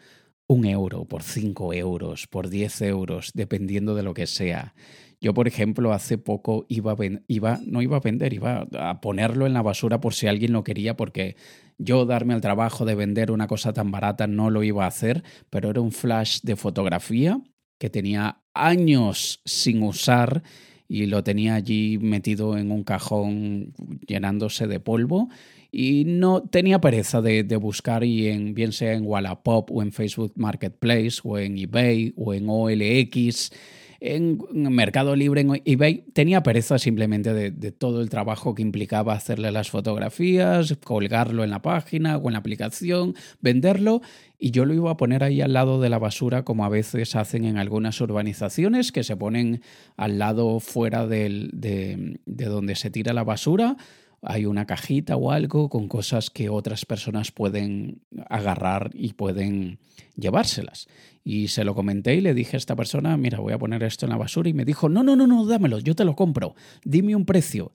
un 0.47 0.63
euro, 0.63 1.03
por 1.03 1.23
cinco 1.23 1.73
euros, 1.73 2.25
por 2.27 2.47
diez 2.47 2.81
euros, 2.81 3.31
dependiendo 3.33 3.95
de 3.95 4.03
lo 4.03 4.13
que 4.13 4.27
sea. 4.27 4.75
Yo, 5.19 5.33
por 5.33 5.45
ejemplo, 5.49 5.91
hace 5.91 6.17
poco 6.17 6.65
iba, 6.69 6.95
iba, 7.27 7.59
no 7.65 7.81
iba 7.81 7.97
a 7.97 7.99
vender, 7.99 8.31
iba 8.31 8.65
a 8.79 9.01
ponerlo 9.01 9.45
en 9.45 9.51
la 9.51 9.61
basura 9.61 9.99
por 9.99 10.13
si 10.13 10.27
alguien 10.27 10.53
lo 10.53 10.63
quería, 10.63 10.95
porque 10.95 11.35
yo 11.77 12.05
darme 12.05 12.33
el 12.33 12.39
trabajo 12.39 12.85
de 12.85 12.95
vender 12.95 13.29
una 13.29 13.47
cosa 13.47 13.73
tan 13.73 13.91
barata 13.91 14.25
no 14.25 14.51
lo 14.51 14.63
iba 14.63 14.85
a 14.85 14.87
hacer, 14.87 15.21
pero 15.49 15.69
era 15.69 15.81
un 15.81 15.91
flash 15.91 16.39
de 16.43 16.55
fotografía 16.55 17.41
que 17.79 17.89
tenía 17.89 18.41
años 18.53 19.41
sin 19.45 19.81
usar 19.81 20.43
y 20.88 21.05
lo 21.05 21.24
tenía 21.24 21.55
allí 21.55 21.98
metido 21.98 22.57
en 22.57 22.71
un 22.71 22.83
cajón 22.83 23.74
llenándose 24.07 24.67
de 24.67 24.79
polvo 24.79 25.29
y 25.71 26.03
no 26.05 26.41
tenía 26.41 26.81
pereza 26.81 27.21
de, 27.21 27.43
buscar 27.57 28.03
y 28.03 28.27
en 28.27 28.53
bien 28.53 28.71
sea 28.71 28.93
en 28.93 29.05
Wallapop 29.05 29.71
o 29.71 29.81
en 29.81 29.91
Facebook 29.91 30.33
Marketplace 30.36 31.19
o 31.24 31.38
en 31.38 31.57
eBay 31.57 32.13
o 32.17 32.33
en 32.33 32.45
OLX 32.48 33.51
en 33.99 34.39
Mercado 34.51 35.15
Libre, 35.15 35.41
en 35.41 35.61
eBay, 35.65 36.05
tenía 36.13 36.41
pereza 36.41 36.79
simplemente 36.79 37.33
de, 37.33 37.71
todo 37.71 38.01
el 38.01 38.09
trabajo 38.09 38.55
que 38.55 38.61
implicaba 38.61 39.13
hacerle 39.13 39.51
las 39.51 39.69
fotografías, 39.69 40.77
colgarlo 40.83 41.43
en 41.43 41.49
la 41.49 41.61
página 41.61 42.17
o 42.17 42.27
en 42.27 42.33
la 42.33 42.39
aplicación, 42.39 43.15
venderlo, 43.41 44.01
y 44.37 44.51
yo 44.51 44.65
lo 44.65 44.73
iba 44.73 44.91
a 44.91 44.97
poner 44.97 45.23
ahí 45.23 45.41
al 45.41 45.53
lado 45.53 45.81
de 45.81 45.89
la 45.89 45.99
basura, 45.99 46.43
como 46.43 46.63
a 46.63 46.69
veces 46.69 47.15
hacen 47.15 47.43
en 47.43 47.57
algunas 47.57 47.99
urbanizaciones, 47.99 48.91
que 48.91 49.03
se 49.03 49.17
ponen 49.17 49.61
al 49.97 50.17
lado 50.17 50.59
fuera 50.59 51.05
del, 51.05 51.49
de, 51.53 52.19
de 52.25 52.45
donde 52.45 52.75
se 52.75 52.89
tira 52.89 53.13
la 53.13 53.23
basura 53.23 53.75
hay 54.21 54.45
una 54.45 54.65
cajita 54.65 55.15
o 55.15 55.31
algo 55.31 55.69
con 55.69 55.88
cosas 55.88 56.29
que 56.29 56.49
otras 56.49 56.85
personas 56.85 57.31
pueden 57.31 58.01
agarrar 58.27 58.91
y 58.93 59.13
pueden 59.13 59.79
llevárselas. 60.15 60.88
Y 61.23 61.49
se 61.49 61.63
lo 61.63 61.75
comenté 61.75 62.15
y 62.15 62.21
le 62.21 62.33
dije 62.33 62.57
a 62.57 62.59
esta 62.59 62.75
persona, 62.75 63.15
mira, 63.17 63.39
voy 63.39 63.53
a 63.53 63.59
poner 63.59 63.83
esto 63.83 64.05
en 64.05 64.11
la 64.11 64.17
basura 64.17 64.49
y 64.49 64.53
me 64.53 64.65
dijo, 64.65 64.89
no, 64.89 65.03
no, 65.03 65.15
no, 65.15 65.27
no, 65.27 65.45
dámelo, 65.45 65.79
yo 65.79 65.95
te 65.95 66.05
lo 66.05 66.15
compro, 66.15 66.55
dime 66.83 67.15
un 67.15 67.25
precio. 67.25 67.71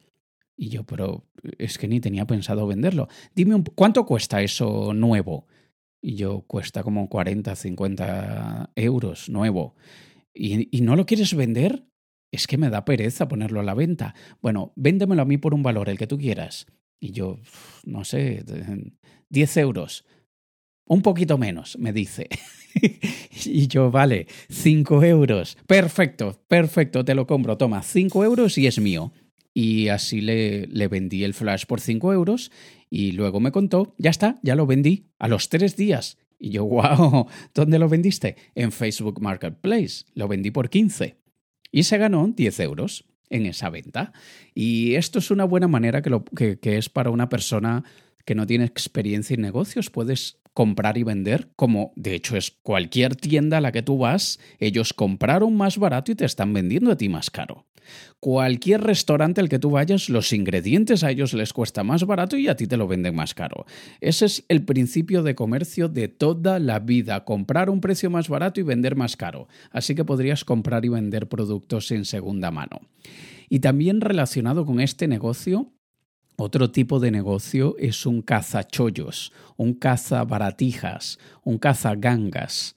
Y 0.56 0.68
yo, 0.68 0.84
pero 0.84 1.24
es 1.58 1.78
que 1.78 1.88
ni 1.88 2.00
tenía 2.00 2.26
pensado 2.26 2.66
venderlo. 2.66 3.08
Dime, 3.34 3.56
un, 3.56 3.64
¿cuánto 3.64 4.06
cuesta 4.06 4.40
eso 4.40 4.94
nuevo? 4.94 5.46
Y 6.00 6.14
yo, 6.14 6.42
cuesta 6.42 6.82
como 6.82 7.08
40, 7.08 7.56
50 7.56 8.70
euros 8.76 9.28
nuevo. 9.28 9.74
¿Y, 10.32 10.76
y 10.76 10.82
no 10.82 10.94
lo 10.94 11.06
quieres 11.06 11.34
vender? 11.34 11.84
Es 12.34 12.46
que 12.46 12.58
me 12.58 12.70
da 12.70 12.84
pereza 12.84 13.28
ponerlo 13.28 13.60
a 13.60 13.64
la 13.64 13.74
venta. 13.74 14.14
Bueno, 14.40 14.72
véndemelo 14.76 15.22
a 15.22 15.24
mí 15.24 15.38
por 15.38 15.54
un 15.54 15.62
valor, 15.62 15.88
el 15.88 15.98
que 15.98 16.06
tú 16.06 16.18
quieras. 16.18 16.66
Y 17.00 17.12
yo, 17.12 17.38
no 17.84 18.04
sé, 18.04 18.44
10 19.28 19.56
euros. 19.58 20.04
Un 20.86 21.02
poquito 21.02 21.38
menos, 21.38 21.78
me 21.78 21.92
dice. 21.92 22.28
y 23.44 23.66
yo, 23.68 23.90
vale, 23.90 24.26
5 24.50 25.02
euros. 25.04 25.56
Perfecto, 25.66 26.44
perfecto, 26.48 27.04
te 27.04 27.14
lo 27.14 27.26
compro. 27.26 27.56
Toma, 27.56 27.82
5 27.82 28.24
euros 28.24 28.58
y 28.58 28.66
es 28.66 28.78
mío. 28.78 29.12
Y 29.52 29.88
así 29.88 30.20
le, 30.20 30.66
le 30.66 30.88
vendí 30.88 31.24
el 31.24 31.34
flash 31.34 31.64
por 31.66 31.80
5 31.80 32.12
euros 32.12 32.50
y 32.90 33.12
luego 33.12 33.38
me 33.38 33.52
contó, 33.52 33.94
ya 33.98 34.10
está, 34.10 34.40
ya 34.42 34.56
lo 34.56 34.66
vendí 34.66 35.06
a 35.18 35.28
los 35.28 35.48
tres 35.48 35.76
días. 35.76 36.18
Y 36.38 36.50
yo, 36.50 36.64
wow, 36.66 37.28
¿dónde 37.54 37.78
lo 37.78 37.88
vendiste? 37.88 38.36
En 38.54 38.72
Facebook 38.72 39.20
Marketplace. 39.20 40.04
Lo 40.14 40.26
vendí 40.26 40.50
por 40.50 40.68
15 40.68 41.23
y 41.74 41.82
se 41.82 41.98
ganó 41.98 42.28
10 42.28 42.60
euros 42.60 43.04
en 43.30 43.46
esa 43.46 43.68
venta. 43.68 44.12
Y 44.54 44.94
esto 44.94 45.18
es 45.18 45.32
una 45.32 45.42
buena 45.42 45.66
manera 45.66 46.02
que, 46.02 46.10
lo, 46.10 46.24
que, 46.24 46.56
es 46.62 46.88
para 46.88 47.10
una 47.10 47.28
persona 47.28 47.82
que 48.24 48.36
no 48.36 48.46
tiene 48.46 48.64
experiencia 48.64 49.34
en 49.34 49.40
negocios. 49.40 49.90
Puedes 49.90 50.38
comprar 50.52 50.96
y 50.98 51.02
vender, 51.02 51.48
como 51.56 51.92
de 51.96 52.14
hecho 52.14 52.36
es 52.36 52.52
cualquier 52.52 53.16
tienda 53.16 53.58
a 53.58 53.60
la 53.60 53.72
que 53.72 53.82
tú 53.82 53.98
vas, 53.98 54.38
ellos 54.60 54.92
compraron 54.92 55.56
más 55.56 55.76
barato 55.76 56.12
y 56.12 56.14
te 56.14 56.24
están 56.24 56.52
vendiendo 56.52 56.92
a 56.92 56.96
ti 56.96 57.08
más 57.08 57.28
caro. 57.28 57.66
Cualquier 58.20 58.82
restaurante 58.82 59.40
al 59.40 59.48
que 59.48 59.58
tú 59.58 59.70
vayas, 59.70 60.08
los 60.08 60.32
ingredientes 60.32 61.04
a 61.04 61.10
ellos 61.10 61.34
les 61.34 61.52
cuesta 61.52 61.84
más 61.84 62.04
barato 62.04 62.36
y 62.36 62.48
a 62.48 62.56
ti 62.56 62.66
te 62.66 62.76
lo 62.76 62.86
venden 62.86 63.14
más 63.14 63.34
caro. 63.34 63.66
Ese 64.00 64.26
es 64.26 64.44
el 64.48 64.64
principio 64.64 65.22
de 65.22 65.34
comercio 65.34 65.88
de 65.88 66.08
toda 66.08 66.58
la 66.58 66.78
vida, 66.78 67.24
comprar 67.24 67.70
un 67.70 67.80
precio 67.80 68.10
más 68.10 68.28
barato 68.28 68.60
y 68.60 68.62
vender 68.62 68.96
más 68.96 69.16
caro. 69.16 69.48
Así 69.70 69.94
que 69.94 70.04
podrías 70.04 70.44
comprar 70.44 70.84
y 70.84 70.88
vender 70.88 71.28
productos 71.28 71.90
en 71.90 72.04
segunda 72.04 72.50
mano. 72.50 72.80
Y 73.48 73.60
también 73.60 74.00
relacionado 74.00 74.64
con 74.64 74.80
este 74.80 75.06
negocio, 75.06 75.72
otro 76.36 76.70
tipo 76.70 76.98
de 76.98 77.12
negocio 77.12 77.76
es 77.78 78.06
un 78.06 78.20
cazachollos, 78.20 79.32
un 79.56 79.74
cazabaratijas, 79.74 81.18
un 81.44 81.58
cazagangas. 81.58 82.74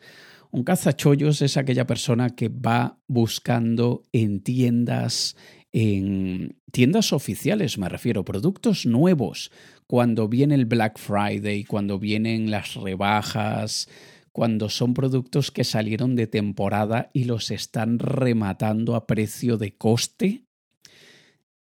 Un 0.57 0.63
cazachollos 0.63 1.43
es 1.43 1.55
aquella 1.55 1.85
persona 1.85 2.31
que 2.31 2.49
va 2.49 2.99
buscando 3.07 4.07
en 4.11 4.41
tiendas, 4.41 5.37
en 5.71 6.57
tiendas 6.71 7.13
oficiales, 7.13 7.77
me 7.77 7.87
refiero, 7.87 8.25
productos 8.25 8.87
nuevos, 8.87 9.51
cuando 9.85 10.27
viene 10.27 10.55
el 10.55 10.65
Black 10.65 10.97
Friday, 10.97 11.63
cuando 11.63 11.99
vienen 11.99 12.49
las 12.49 12.73
rebajas, 12.73 13.87
cuando 14.31 14.69
son 14.69 14.95
productos 14.95 15.51
que 15.51 15.63
salieron 15.63 16.15
de 16.15 16.25
temporada 16.25 17.11
y 17.13 17.25
los 17.25 17.51
están 17.51 17.99
rematando 17.99 18.95
a 18.95 19.05
precio 19.05 19.59
de 19.59 19.77
coste. 19.77 20.45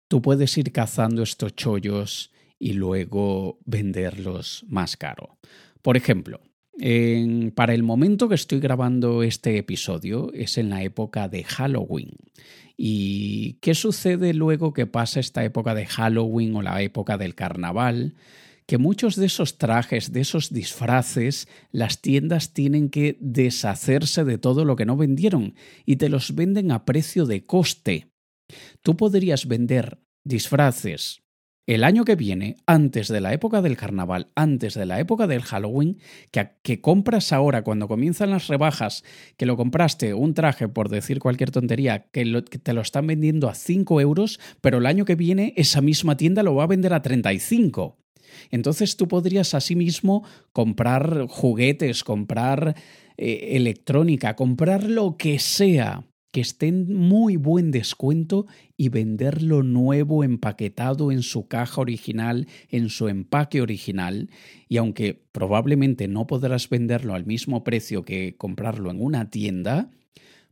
Tú 0.08 0.22
puedes 0.22 0.58
ir 0.58 0.72
cazando 0.72 1.22
estos 1.22 1.54
chollos 1.54 2.32
y 2.58 2.72
luego 2.72 3.60
venderlos 3.66 4.64
más 4.70 4.96
caro. 4.96 5.38
Por 5.82 5.98
ejemplo, 5.98 6.40
para 7.56 7.74
el 7.74 7.84
momento 7.84 8.28
que 8.28 8.36
estoy 8.36 8.60
grabando 8.60 9.24
este 9.24 9.58
episodio 9.58 10.32
es 10.34 10.58
en 10.58 10.70
la 10.70 10.84
época 10.84 11.28
de 11.30 11.44
Halloween. 11.44 12.12
¿Y 12.78 13.54
qué 13.62 13.74
sucede 13.74 14.34
luego 14.34 14.74
que 14.74 14.86
pasa 14.86 15.20
esta 15.20 15.44
época 15.46 15.74
de 15.74 15.86
Halloween 15.86 16.56
o 16.56 16.62
la 16.62 16.82
época 16.82 17.18
del 17.18 17.34
carnaval? 17.34 18.16
Que 18.66 18.78
muchos 18.78 19.16
de 19.16 19.28
esos 19.28 19.58
trajes, 19.58 20.12
de 20.12 20.22
esos 20.22 20.52
disfraces, 20.52 21.48
las 21.72 22.02
tiendas 22.02 22.54
tienen 22.54 22.90
que 22.90 23.18
deshacerse 23.22 24.26
de 24.26 24.38
todo 24.38 24.66
lo 24.66 24.76
que 24.76 24.86
no 24.86 24.98
vendieron 24.98 25.54
y 25.86 25.96
te 25.96 26.10
los 26.10 26.36
venden 26.36 26.72
a 26.72 26.84
precio 26.84 27.26
de 27.26 27.46
coste. 27.46 28.10
Tú 28.82 28.98
podrías 28.98 29.48
vender 29.48 30.00
disfraces 30.24 31.25
el 31.68 31.84
año 31.84 32.06
que 32.06 32.16
viene, 32.16 32.58
antes 32.68 33.08
de 33.08 33.22
la 33.22 33.34
época 33.34 33.62
del 33.62 33.76
carnaval, 33.76 34.28
antes 34.36 34.76
de 34.76 34.86
la 34.86 35.00
época 35.00 35.26
del 35.26 35.42
Halloween, 35.42 35.98
que, 36.32 36.82
compras 36.82 37.34
ahora 37.34 37.64
cuando 37.64 37.88
comienzan 37.88 38.30
las 38.30 38.48
rebajas, 38.48 39.04
que 39.36 39.48
lo 39.48 39.58
compraste 39.58 40.14
un 40.14 40.36
traje 40.36 40.68
por 40.68 40.90
decir 40.90 41.20
cualquier 41.20 41.50
tontería, 41.50 42.06
que, 42.12 42.44
que 42.50 42.60
te 42.60 42.74
lo 42.74 42.82
están 42.82 43.08
vendiendo 43.08 43.50
a 43.50 43.56
5 43.56 44.00
euros, 44.00 44.40
pero 44.62 44.78
el 44.78 44.86
año 44.86 45.06
que 45.06 45.16
viene 45.16 45.54
esa 45.58 45.82
misma 45.82 46.18
tienda 46.18 46.44
lo 46.44 46.54
va 46.54 46.66
a 46.66 46.68
vender 46.68 46.94
a 46.94 47.02
35. 47.02 47.98
Entonces 48.52 48.96
tú 48.96 49.08
podrías 49.08 49.54
asimismo 49.56 50.24
comprar 50.52 51.26
juguetes, 51.28 52.04
comprar 52.04 52.76
eh, 53.18 53.50
electrónica, 53.54 54.36
comprar 54.36 54.84
lo 54.84 55.18
que 55.18 55.40
sea 55.40 56.06
que 56.36 56.42
esté 56.42 56.68
en 56.68 56.94
muy 56.94 57.38
buen 57.38 57.72
descuento 57.72 58.46
y 58.76 58.90
venderlo 58.90 59.64
nuevo 59.64 60.22
empaquetado 60.22 61.14
en 61.14 61.24
su 61.24 61.48
caja 61.48 61.80
original, 61.80 62.50
en 62.68 62.90
su 62.90 63.08
empaque 63.08 63.62
original, 63.62 64.30
y 64.68 64.76
aunque 64.76 65.14
probablemente 65.32 66.10
no 66.10 66.28
podrás 66.28 66.68
venderlo 66.68 67.14
al 67.14 67.26
mismo 67.26 67.64
precio 67.64 68.04
que 68.04 68.36
comprarlo 68.36 68.92
en 68.92 69.02
una 69.02 69.30
tienda, 69.30 69.92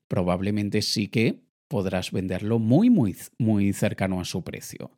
probablemente 0.07 0.81
sí 0.81 1.09
que 1.09 1.43
podrás 1.67 2.13
venderlo 2.13 2.59
muy, 2.59 2.89
muy, 2.89 3.17
muy 3.37 3.73
cercano 3.73 4.21
a 4.21 4.23
su 4.23 4.41
precio. 4.41 4.91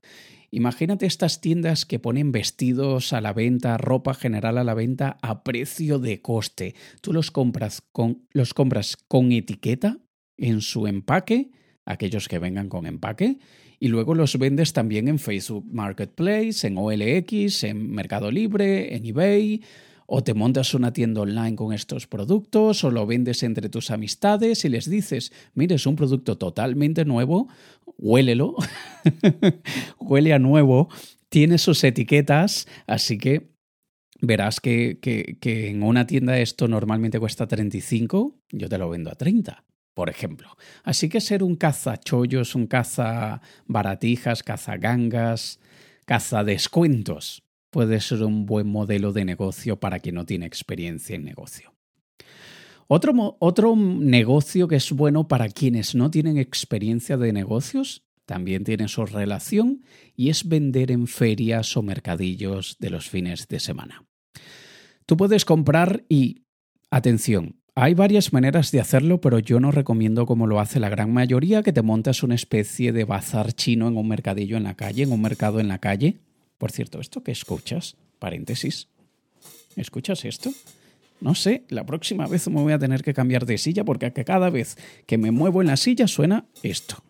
Imagínate 0.52 1.08
estas 1.08 1.42
tiendas 1.42 1.88
que 1.88 1.98
ponen 1.98 2.32
vestidos 2.32 3.12
a 3.12 3.22
la 3.22 3.34
venta, 3.34 3.80
ropa 3.80 4.14
general 4.14 4.60
a 4.60 4.64
la 4.64 4.76
venta 4.76 5.18
a 5.24 5.44
precio 5.44 5.98
de 5.98 6.22
coste. 6.22 6.76
Tú 7.02 7.12
los 7.12 7.32
compras 7.32 7.82
con, 7.92 8.28
los 8.34 8.54
compras 8.54 8.98
con 8.98 9.32
etiqueta 9.32 9.98
en 10.38 10.62
su 10.62 10.88
empaque, 10.88 11.52
aquellos 11.86 12.28
que 12.28 12.40
vengan 12.40 12.70
con 12.70 12.86
empaque, 12.86 13.38
y 13.80 13.88
luego 13.88 14.16
los 14.16 14.38
vendes 14.38 14.74
también 14.74 15.08
en 15.08 15.20
Facebook 15.20 15.66
Marketplace, 15.72 16.68
en 16.68 16.78
OLX, 16.78 17.64
en 17.66 17.92
Mercado 17.92 18.32
Libre, 18.32 18.96
en 18.96 19.06
eBay, 19.06 19.62
o 20.08 20.24
te 20.24 20.34
montas 20.34 20.74
una 20.74 20.94
tienda 20.94 21.22
online 21.22 21.56
con 21.56 21.74
estos 21.74 22.08
productos, 22.08 22.84
o 22.84 22.92
lo 22.92 23.06
vendes 23.06 23.44
entre 23.44 23.70
tus 23.70 23.92
amistades 23.92 24.64
y 24.66 24.70
les 24.70 24.90
dices, 24.90 25.34
mire, 25.54 25.76
es 25.76 25.86
un 25.86 25.96
producto 25.96 26.38
totalmente 26.38 27.06
nuevo, 27.06 27.48
huélelo, 27.98 28.56
huele 30.00 30.34
a 30.34 30.40
nuevo, 30.40 30.90
tiene 31.30 31.58
sus 31.58 31.84
etiquetas, 31.84 32.68
así 32.88 33.18
que 33.18 33.50
verás 34.22 34.62
que, 34.62 35.00
que, 35.02 35.38
que 35.40 35.70
en 35.70 35.84
una 35.84 36.08
tienda 36.08 36.40
esto 36.40 36.68
normalmente 36.68 37.20
cuesta 37.20 37.48
35, 37.48 38.40
yo 38.52 38.70
te 38.70 38.78
lo 38.78 38.90
vendo 38.90 39.12
a 39.12 39.16
30 39.16 39.64
por 39.96 40.10
ejemplo. 40.10 40.56
Así 40.84 41.10
que 41.10 41.20
ser 41.20 41.42
un 41.42 41.58
chollos, 42.04 42.54
un 42.54 42.68
caza 42.68 43.42
baratijas, 43.66 44.44
caza 44.44 44.78
gangas, 44.78 45.60
caza 46.06 46.44
descuentos 46.44 47.42
puede 47.72 48.00
ser 48.00 48.24
un 48.24 48.46
buen 48.46 48.68
modelo 48.68 49.12
de 49.12 49.26
negocio 49.26 49.80
para 49.82 50.00
quien 50.00 50.16
no 50.16 50.26
tiene 50.26 50.46
experiencia 50.46 51.16
en 51.16 51.26
negocio. 51.26 51.74
Otro, 52.88 53.36
otro 53.40 53.76
negocio 53.76 54.68
que 54.68 54.78
es 54.78 54.92
bueno 54.92 55.28
para 55.28 55.50
quienes 55.50 55.96
no 55.96 56.12
tienen 56.12 56.38
experiencia 56.38 57.18
de 57.18 57.34
negocios 57.34 58.06
también 58.26 58.64
tiene 58.64 58.88
su 58.88 59.06
relación 59.06 59.84
y 60.16 60.30
es 60.30 60.48
vender 60.48 60.90
en 60.90 61.08
ferias 61.08 61.76
o 61.76 61.82
mercadillos 61.82 62.78
de 62.80 62.92
los 62.92 63.10
fines 63.10 63.48
de 63.48 63.60
semana. 63.60 64.06
Tú 65.06 65.18
puedes 65.18 65.46
comprar 65.46 66.06
y, 66.08 66.44
atención, 66.90 67.60
hay 67.78 67.94
varias 67.94 68.32
maneras 68.32 68.72
de 68.72 68.80
hacerlo, 68.80 69.20
pero 69.20 69.38
yo 69.40 69.60
no 69.60 69.70
recomiendo 69.70 70.26
como 70.26 70.48
lo 70.48 70.62
hace 70.62 70.80
la 70.80 70.88
gran 70.88 71.12
mayoría, 71.12 71.62
que 71.62 71.74
te 71.74 71.82
montas 71.82 72.24
una 72.24 72.36
especie 72.36 72.94
de 72.94 73.04
bazar 73.04 73.52
chino 73.52 73.90
en 73.90 73.98
un 73.98 74.08
mercadillo 74.08 74.56
en 74.56 74.64
la 74.64 74.76
calle, 74.76 75.04
en 75.04 75.12
un 75.12 75.22
mercado 75.22 75.60
en 75.60 75.68
la 75.68 75.80
calle. 75.80 76.18
Por 76.58 76.72
cierto, 76.72 77.02
¿esto 77.02 77.22
qué 77.22 77.34
escuchas? 77.34 77.98
Paréntesis. 78.18 78.88
¿Escuchas 79.76 80.24
esto? 80.24 80.54
No 81.20 81.36
sé, 81.36 81.64
la 81.68 81.86
próxima 81.86 82.28
vez 82.28 82.48
me 82.48 82.62
voy 82.62 82.72
a 82.72 82.80
tener 82.80 83.04
que 83.04 83.14
cambiar 83.14 83.46
de 83.46 83.58
silla 83.58 83.84
porque 83.84 84.12
cada 84.12 84.50
vez 84.50 84.78
que 85.06 85.18
me 85.18 85.32
muevo 85.32 85.62
en 85.62 85.68
la 85.68 85.76
silla 85.76 86.08
suena 86.08 86.46
esto. 86.64 87.04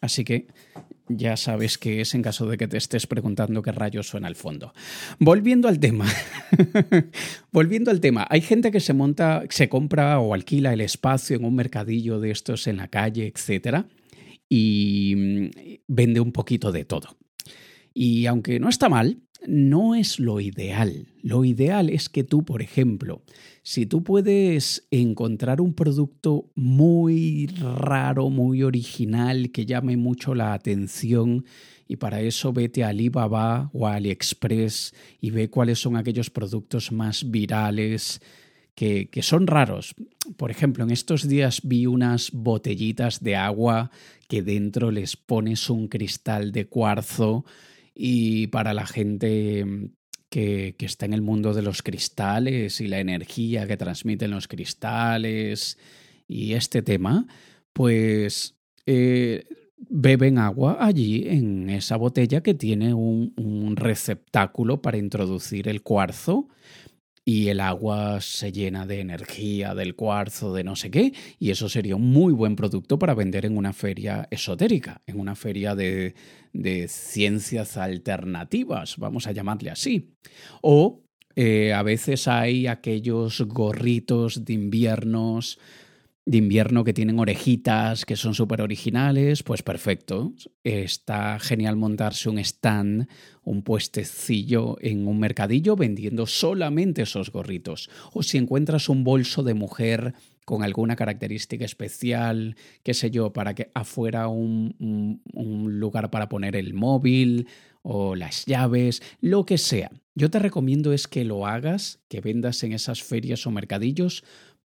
Así 0.00 0.24
que 0.24 0.46
ya 1.08 1.36
sabes 1.36 1.78
que 1.78 2.00
es 2.00 2.14
en 2.14 2.22
caso 2.22 2.46
de 2.46 2.56
que 2.56 2.68
te 2.68 2.76
estés 2.76 3.06
preguntando 3.06 3.62
qué 3.62 3.72
rayos 3.72 4.08
suena 4.08 4.28
al 4.28 4.36
fondo. 4.36 4.72
Volviendo 5.18 5.68
al 5.68 5.78
tema. 5.78 6.06
Volviendo 7.52 7.90
al 7.90 8.00
tema. 8.00 8.26
Hay 8.28 8.40
gente 8.40 8.70
que 8.70 8.80
se 8.80 8.92
monta, 8.92 9.44
se 9.50 9.68
compra 9.68 10.18
o 10.18 10.34
alquila 10.34 10.72
el 10.72 10.80
espacio 10.80 11.36
en 11.36 11.44
un 11.44 11.54
mercadillo 11.54 12.20
de 12.20 12.30
estos 12.30 12.66
en 12.66 12.76
la 12.78 12.88
calle, 12.88 13.26
etcétera, 13.26 13.86
y 14.48 15.14
mm, 15.16 15.50
vende 15.88 16.20
un 16.20 16.32
poquito 16.32 16.72
de 16.72 16.84
todo. 16.84 17.16
Y 17.94 18.26
aunque 18.26 18.60
no 18.60 18.68
está 18.68 18.88
mal, 18.88 19.22
no 19.46 19.94
es 19.94 20.18
lo 20.18 20.40
ideal. 20.40 21.06
Lo 21.22 21.44
ideal 21.44 21.90
es 21.90 22.08
que 22.08 22.24
tú, 22.24 22.44
por 22.44 22.62
ejemplo, 22.62 23.22
si 23.62 23.86
tú 23.86 24.02
puedes 24.02 24.86
encontrar 24.90 25.60
un 25.60 25.74
producto 25.74 26.50
muy 26.54 27.46
raro, 27.46 28.30
muy 28.30 28.62
original, 28.62 29.50
que 29.50 29.66
llame 29.66 29.96
mucho 29.96 30.34
la 30.34 30.52
atención, 30.52 31.44
y 31.88 31.96
para 31.96 32.20
eso 32.20 32.52
vete 32.52 32.84
a 32.84 32.88
Alibaba 32.88 33.70
o 33.72 33.86
a 33.86 33.94
AliExpress 33.94 34.94
y 35.20 35.30
ve 35.30 35.50
cuáles 35.50 35.78
son 35.80 35.96
aquellos 35.96 36.30
productos 36.30 36.90
más 36.90 37.30
virales 37.30 38.20
que, 38.74 39.08
que 39.08 39.22
son 39.22 39.46
raros. 39.46 39.94
Por 40.36 40.50
ejemplo, 40.50 40.84
en 40.84 40.90
estos 40.90 41.28
días 41.28 41.60
vi 41.62 41.86
unas 41.86 42.32
botellitas 42.32 43.22
de 43.22 43.36
agua 43.36 43.90
que 44.28 44.42
dentro 44.42 44.90
les 44.90 45.16
pones 45.16 45.70
un 45.70 45.88
cristal 45.88 46.50
de 46.50 46.66
cuarzo 46.66 47.44
y 47.98 48.48
para 48.48 48.74
la 48.74 48.86
gente 48.86 49.64
mm, 49.64 49.88
que, 50.28 50.74
está 50.80 51.06
en 51.06 51.14
el 51.14 51.22
mundo 51.22 51.54
de 51.54 51.62
los 51.62 51.82
cristales 51.82 52.80
y 52.82 52.88
la 52.88 53.00
energía 53.00 53.66
que 53.66 53.78
transmiten 53.78 54.30
los 54.30 54.48
cristales 54.48 55.78
y 56.28 56.52
este 56.52 56.82
tema, 56.82 57.26
pues 57.72 58.54
eh, 58.84 59.44
beben 59.78 60.38
agua 60.38 60.76
allí 60.80 61.26
en 61.26 61.70
esa 61.70 61.96
botella 61.96 62.42
que 62.42 62.54
tiene 62.54 62.92
un 62.92 63.74
receptáculo 63.76 64.82
para 64.82 64.98
introducir 64.98 65.68
el 65.68 65.82
cuarzo 65.82 66.48
y 67.28 67.48
el 67.48 67.58
agua 67.58 68.20
se 68.20 68.52
llena 68.52 68.86
de 68.86 69.00
energía, 69.00 69.74
del 69.74 69.96
cuarzo, 69.96 70.54
de 70.54 70.62
no 70.62 70.76
sé 70.76 70.92
qué, 70.92 71.12
y 71.40 71.50
eso 71.50 71.68
sería 71.68 71.96
un 71.96 72.12
muy 72.12 72.32
buen 72.32 72.54
producto 72.54 73.00
para 73.00 73.14
vender 73.14 73.44
en 73.44 73.58
una 73.58 73.72
feria 73.72 74.28
esotérica, 74.30 75.02
en 75.06 75.18
una 75.18 75.34
feria 75.34 75.74
de, 75.74 76.14
de 76.52 76.86
ciencias 76.86 77.76
alternativas, 77.76 78.96
vamos 78.98 79.26
a 79.26 79.32
llamarle 79.32 79.70
así. 79.70 80.14
O 80.62 81.02
eh, 81.34 81.72
a 81.72 81.82
veces 81.82 82.28
hay 82.28 82.68
aquellos 82.68 83.40
gorritos 83.42 84.44
de 84.44 84.52
inviernos 84.52 85.58
de 86.26 86.38
invierno 86.38 86.82
que 86.82 86.92
tienen 86.92 87.20
orejitas, 87.20 88.04
que 88.04 88.16
son 88.16 88.34
súper 88.34 88.60
originales, 88.60 89.44
pues 89.44 89.62
perfecto. 89.62 90.32
Está 90.64 91.38
genial 91.38 91.76
montarse 91.76 92.28
un 92.28 92.38
stand, 92.38 93.08
un 93.44 93.62
puestecillo 93.62 94.76
en 94.80 95.06
un 95.06 95.20
mercadillo 95.20 95.76
vendiendo 95.76 96.26
solamente 96.26 97.02
esos 97.02 97.30
gorritos. 97.30 97.88
O 98.12 98.24
si 98.24 98.38
encuentras 98.38 98.88
un 98.88 99.04
bolso 99.04 99.44
de 99.44 99.54
mujer 99.54 100.14
con 100.44 100.64
alguna 100.64 100.96
característica 100.96 101.64
especial, 101.64 102.56
qué 102.82 102.92
sé 102.92 103.12
yo, 103.12 103.32
para 103.32 103.54
que 103.54 103.70
afuera 103.72 104.26
un, 104.26 104.74
un 105.32 105.78
lugar 105.78 106.10
para 106.10 106.28
poner 106.28 106.56
el 106.56 106.74
móvil 106.74 107.46
o 107.82 108.16
las 108.16 108.46
llaves, 108.46 109.00
lo 109.20 109.46
que 109.46 109.58
sea. 109.58 109.92
Yo 110.16 110.28
te 110.28 110.40
recomiendo 110.40 110.92
es 110.92 111.06
que 111.06 111.24
lo 111.24 111.46
hagas, 111.46 112.00
que 112.08 112.20
vendas 112.20 112.64
en 112.64 112.72
esas 112.72 113.02
ferias 113.02 113.46
o 113.46 113.52
mercadillos 113.52 114.24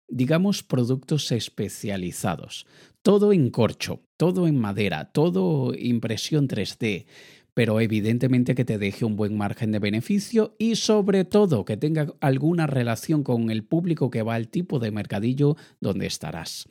digamos, 0.10 0.64
productos 0.64 1.32
especializados. 1.32 2.66
Todo 3.02 3.34
en 3.34 3.50
corcho, 3.50 4.02
todo 4.18 4.48
en 4.48 4.58
madera, 4.58 5.12
todo 5.12 5.74
impresión 5.74 6.48
3D, 6.48 7.06
pero 7.54 7.80
evidentemente 7.82 8.56
que 8.56 8.66
te 8.66 8.78
deje 8.78 9.06
un 9.06 9.16
buen 9.16 9.38
margen 9.38 9.72
de 9.72 9.80
beneficio 9.80 10.56
y 10.58 10.76
sobre 10.76 11.26
todo 11.26 11.66
que 11.66 11.78
tenga 11.78 12.14
alguna 12.22 12.68
relación 12.68 13.24
con 13.24 13.50
el 13.50 13.64
público 13.64 14.10
que 14.10 14.24
va 14.24 14.36
al 14.36 14.48
tipo 14.48 14.80
de 14.80 14.92
mercadillo 14.92 15.56
donde 15.82 16.06
estarás. 16.06 16.68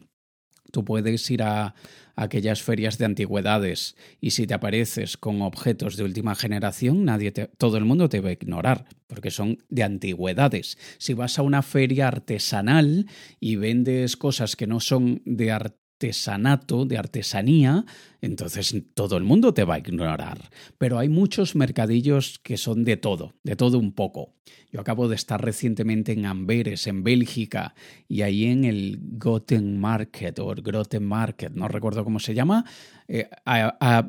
Tú 0.71 0.85
puedes 0.85 1.31
ir 1.31 1.43
a, 1.43 1.75
aquellas 2.19 2.63
ferias 2.63 2.99
de 2.99 3.05
antigüedades 3.05 3.97
y 4.21 4.33
si 4.33 4.47
te 4.47 4.55
apareces 4.55 5.17
con 5.17 5.41
objetos 5.41 5.97
de 5.97 6.03
última 6.03 6.35
generación, 6.35 7.05
nadie 7.05 7.31
todo 7.31 7.77
el 7.77 7.85
mundo 7.85 8.09
te 8.09 8.19
va 8.19 8.31
a 8.31 8.33
ignorar, 8.33 8.87
porque 9.07 9.31
son 9.31 9.59
de 9.69 9.85
antigüedades. 9.85 10.79
Si 10.99 11.15
vas 11.15 11.39
a 11.39 11.43
una 11.43 11.63
feria 11.63 12.09
artesanal 12.09 13.07
y 13.39 13.55
vendes 13.55 14.17
cosas 14.17 14.57
que 14.57 14.67
no 14.67 14.81
son 14.81 15.23
de, 15.25 15.53
artesanato, 15.99 16.85
de 16.85 16.97
artesanía, 16.97 17.85
entonces 18.21 18.73
todo 18.95 19.17
el 19.17 19.25
mundo 19.25 19.53
te 19.53 19.65
va 19.65 19.75
a 19.75 19.79
ignorar. 19.81 20.39
Pero 20.79 20.97
hay 20.97 21.09
muchos 21.09 21.57
mercadillos 21.57 22.39
que 22.39 22.57
son 22.57 22.85
de 22.85 22.97
todo, 22.97 23.35
de 23.43 23.57
todo 23.57 23.81
un 23.81 23.93
poco. 23.93 24.33
Yo 24.71 24.81
acabo 24.81 25.09
de 25.09 25.17
estar 25.17 25.45
recientemente 25.45 26.13
en 26.13 26.25
Amberes, 26.25 26.87
en 26.87 27.03
Bélgica, 27.03 27.75
y 28.07 28.23
ahí 28.23 28.45
en 28.45 28.65
el 28.65 29.01
Goten 29.01 29.81
Market 29.81 30.39
o 30.39 30.55
Groten 30.55 31.05
Market, 31.05 31.53
no 31.55 31.67
recuerdo 31.67 32.05
cómo 32.05 32.21
se 32.21 32.35
llama, 32.35 32.65
eh, 33.09 33.29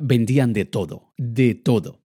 vendían 0.00 0.52
de 0.52 0.66
todo, 0.66 1.12
de 1.16 1.56
todo. 1.56 2.02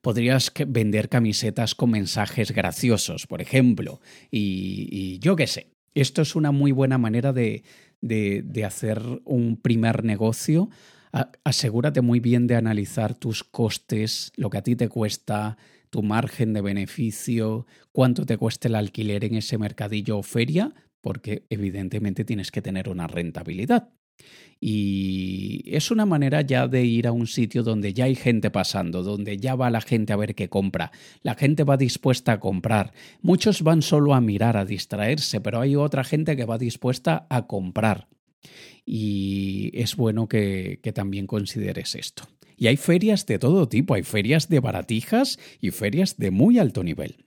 Podrías 0.00 0.52
vender 0.66 1.08
camisetas 1.08 1.76
con 1.76 1.90
mensajes 1.90 2.50
graciosos, 2.50 3.28
por 3.28 3.40
ejemplo, 3.40 4.00
y 4.30 5.20
yo 5.20 5.36
qué 5.36 5.46
sé. 5.46 5.74
Esto 5.94 6.22
es 6.22 6.34
una 6.34 6.50
muy 6.50 6.72
buena 6.72 6.98
manera 6.98 7.32
de, 7.32 7.62
de, 8.04 8.64
hacer 8.64 9.00
un 9.24 9.56
primer 9.56 10.04
negocio, 10.04 10.68
asegúrate 11.44 12.00
muy 12.00 12.20
bien 12.20 12.46
de 12.46 12.56
analizar 12.56 13.14
tus 13.14 13.44
costes, 13.44 14.32
lo 14.36 14.50
que 14.50 14.58
a 14.58 14.62
ti 14.62 14.76
te 14.76 14.88
cuesta, 14.88 15.56
tu 15.90 16.02
margen 16.02 16.52
de 16.52 16.60
beneficio, 16.60 17.66
cuánto 17.92 18.26
te 18.26 18.36
cuesta 18.36 18.68
el 18.68 18.74
alquiler 18.74 19.24
en 19.24 19.36
ese 19.36 19.58
mercadillo 19.58 20.18
o 20.18 20.22
feria, 20.22 20.74
porque 21.00 21.46
evidentemente 21.50 22.24
tienes 22.24 22.50
que 22.50 22.62
tener 22.62 22.88
una 22.88 23.06
rentabilidad. 23.06 23.90
Y 24.66 25.62
es 25.66 25.90
una 25.90 26.06
manera 26.06 26.40
ya 26.40 26.68
de 26.68 26.84
ir 26.84 27.06
a 27.06 27.12
un 27.12 27.26
sitio 27.26 27.62
donde 27.62 27.92
ya 27.92 28.06
hay 28.06 28.14
gente 28.14 28.50
pasando, 28.50 29.02
donde 29.02 29.36
ya 29.36 29.56
va 29.56 29.68
la 29.68 29.82
gente 29.82 30.14
a 30.14 30.16
ver 30.16 30.34
qué 30.34 30.48
compra. 30.48 30.90
La 31.22 31.34
gente 31.34 31.64
va 31.64 31.76
dispuesta 31.76 32.32
a 32.32 32.40
comprar. 32.40 32.94
Muchos 33.20 33.62
van 33.62 33.82
solo 33.82 34.14
a 34.14 34.22
mirar, 34.22 34.56
a 34.56 34.64
distraerse, 34.64 35.42
pero 35.42 35.60
hay 35.60 35.76
otra 35.76 36.02
gente 36.02 36.34
que 36.34 36.46
va 36.46 36.56
dispuesta 36.56 37.26
a 37.28 37.46
comprar. 37.46 38.08
Y 38.86 39.70
es 39.74 39.96
bueno 39.96 40.28
que, 40.28 40.80
también 40.94 41.26
consideres 41.26 41.94
esto. 41.94 42.24
Y 42.56 42.68
hay 42.68 42.78
ferias 42.78 43.26
de 43.26 43.38
todo 43.38 43.68
tipo, 43.68 43.92
hay 43.92 44.02
ferias 44.02 44.48
de 44.48 44.60
baratijas 44.60 45.38
y 45.60 45.72
ferias 45.72 46.16
de 46.16 46.30
muy 46.30 46.58
alto 46.58 46.82
nivel 46.82 47.26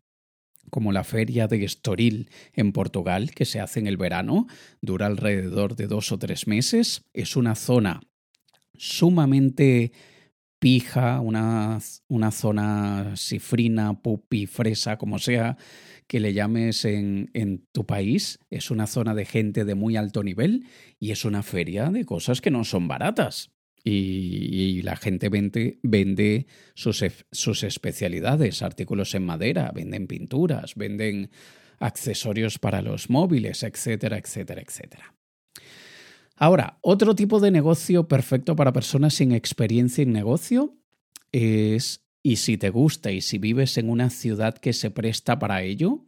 como 0.70 0.92
la 0.92 1.04
feria 1.04 1.48
de 1.48 1.64
Estoril 1.64 2.30
en 2.54 2.72
Portugal, 2.72 3.32
que 3.32 3.46
se 3.46 3.60
hace 3.60 3.80
en 3.80 3.88
el 3.88 3.98
verano, 3.98 4.48
dura 4.82 5.06
alrededor 5.06 5.76
de 5.76 5.88
dos 5.88 6.12
o 6.12 6.20
tres 6.20 6.48
meses. 6.48 7.04
Es 7.14 7.36
una 7.36 7.56
zona 7.56 8.02
sumamente 8.74 9.92
pija, 10.60 11.20
una, 11.22 11.80
una 12.08 12.32
zona 12.32 13.14
cifrina, 13.16 14.02
pupi, 14.02 14.48
fresa, 14.48 14.98
como 14.98 15.20
sea 15.20 15.58
que 16.08 16.20
le 16.20 16.34
llames 16.34 16.86
en, 16.86 17.30
en, 17.34 17.68
tu 17.72 17.86
país. 17.86 18.40
Es 18.50 18.72
una 18.72 18.88
zona 18.88 19.14
de 19.14 19.26
gente 19.26 19.66
de 19.66 19.76
muy 19.76 19.98
alto 19.98 20.24
nivel 20.24 20.66
y 21.00 21.12
es 21.12 21.26
una 21.26 21.44
feria 21.44 21.90
de 21.90 22.06
cosas 22.06 22.42
que 22.42 22.52
no 22.52 22.64
son 22.64 22.88
baratas 22.88 23.52
y, 23.84 24.82
la 24.82 24.96
gente 24.96 25.30
vende, 25.30 26.48
sus, 26.74 27.04
sus 27.32 27.64
especialidades, 27.64 28.62
artículos 28.62 29.16
en 29.16 29.26
madera, 29.26 29.72
venden 29.74 30.08
pinturas, 30.08 30.76
venden 30.76 31.30
accesorios 31.80 32.60
para 32.60 32.82
los 32.82 33.10
móviles, 33.10 33.64
etcétera, 33.64 34.18
etcétera, 34.18 34.62
etcétera. 34.62 35.14
Ahora, 36.36 36.78
otro 36.82 37.16
tipo 37.16 37.40
de 37.40 37.52
negocio 37.52 38.08
perfecto 38.08 38.56
para 38.56 38.74
personas 38.74 39.16
sin 39.16 39.32
experiencia 39.32 40.04
en 40.04 40.12
negocio 40.12 40.76
es, 41.32 42.06
y 42.22 42.36
si 42.38 42.58
te 42.58 42.70
gusta 42.70 43.12
y 43.12 43.22
si 43.22 43.38
vives 43.40 43.78
en 43.78 43.90
una 43.90 44.10
ciudad 44.10 44.56
que 44.58 44.74
se 44.74 44.92
presta 44.92 45.40
para 45.40 45.64
ello, 45.64 46.06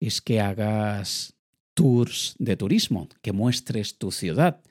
es 0.00 0.20
que 0.20 0.40
hagas 0.40 1.34
tours 1.74 2.36
de 2.38 2.56
turismo, 2.56 3.08
que 3.20 3.32
muestres 3.32 3.98
tu 3.98 4.10
ciudad. 4.10 4.62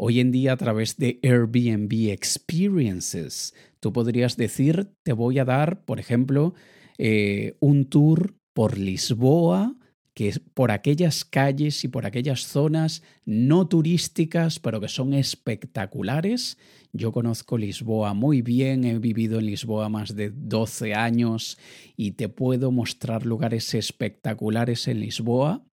Hoy 0.00 0.20
en 0.20 0.30
día 0.30 0.52
a 0.52 0.56
través 0.56 0.96
de 0.96 1.18
Airbnb 1.24 2.12
Experiences, 2.12 3.52
tú 3.80 3.92
podrías 3.92 4.36
decir, 4.36 4.92
te 5.02 5.12
voy 5.12 5.40
a 5.40 5.44
dar, 5.44 5.84
por 5.84 5.98
ejemplo, 5.98 6.54
eh, 6.98 7.56
un 7.58 7.84
tour 7.84 8.36
por 8.54 8.78
Lisboa, 8.78 9.74
que 10.14 10.28
es 10.28 10.38
por 10.38 10.70
aquellas 10.70 11.24
calles 11.24 11.82
y 11.82 11.88
por 11.88 12.06
aquellas 12.06 12.46
zonas 12.46 13.02
no 13.24 13.66
turísticas, 13.66 14.60
pero 14.60 14.80
que 14.80 14.86
son 14.86 15.14
espectaculares. 15.14 16.58
Yo 16.92 17.10
conozco 17.10 17.58
Lisboa 17.58 18.14
muy 18.14 18.40
bien, 18.40 18.84
he 18.84 19.00
vivido 19.00 19.40
en 19.40 19.46
Lisboa 19.46 19.88
más 19.88 20.14
de 20.14 20.30
12 20.30 20.94
años 20.94 21.58
y 21.96 22.12
te 22.12 22.28
puedo 22.28 22.70
mostrar 22.70 23.26
lugares 23.26 23.74
espectaculares 23.74 24.86
en 24.86 25.00
Lisboa 25.00 25.67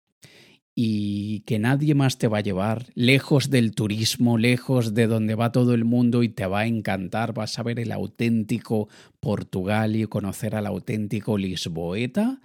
y 0.76 1.42
que 1.42 1.60
nadie 1.60 1.94
más 1.94 2.18
te 2.18 2.28
va 2.28 2.40
a 2.40 2.42
llevar, 2.42 2.88
lejos 2.96 3.50
del 3.50 3.76
turismo, 3.76 4.38
lejos 4.38 4.94
de 4.94 5.08
donde 5.08 5.36
va 5.36 5.52
todo 5.52 5.74
el 5.74 5.86
mundo 5.86 6.24
y 6.24 6.30
te 6.30 6.48
va 6.48 6.62
a 6.62 6.68
encantar, 6.68 7.34
vas 7.34 7.60
a 7.60 7.64
ver 7.64 7.80
el 7.80 7.92
auténtico 7.92 8.90
Portugal 9.20 9.96
y 9.96 10.06
conocer 10.06 10.56
al 10.56 10.66
auténtico 10.66 11.38
Lisboeta. 11.38 12.42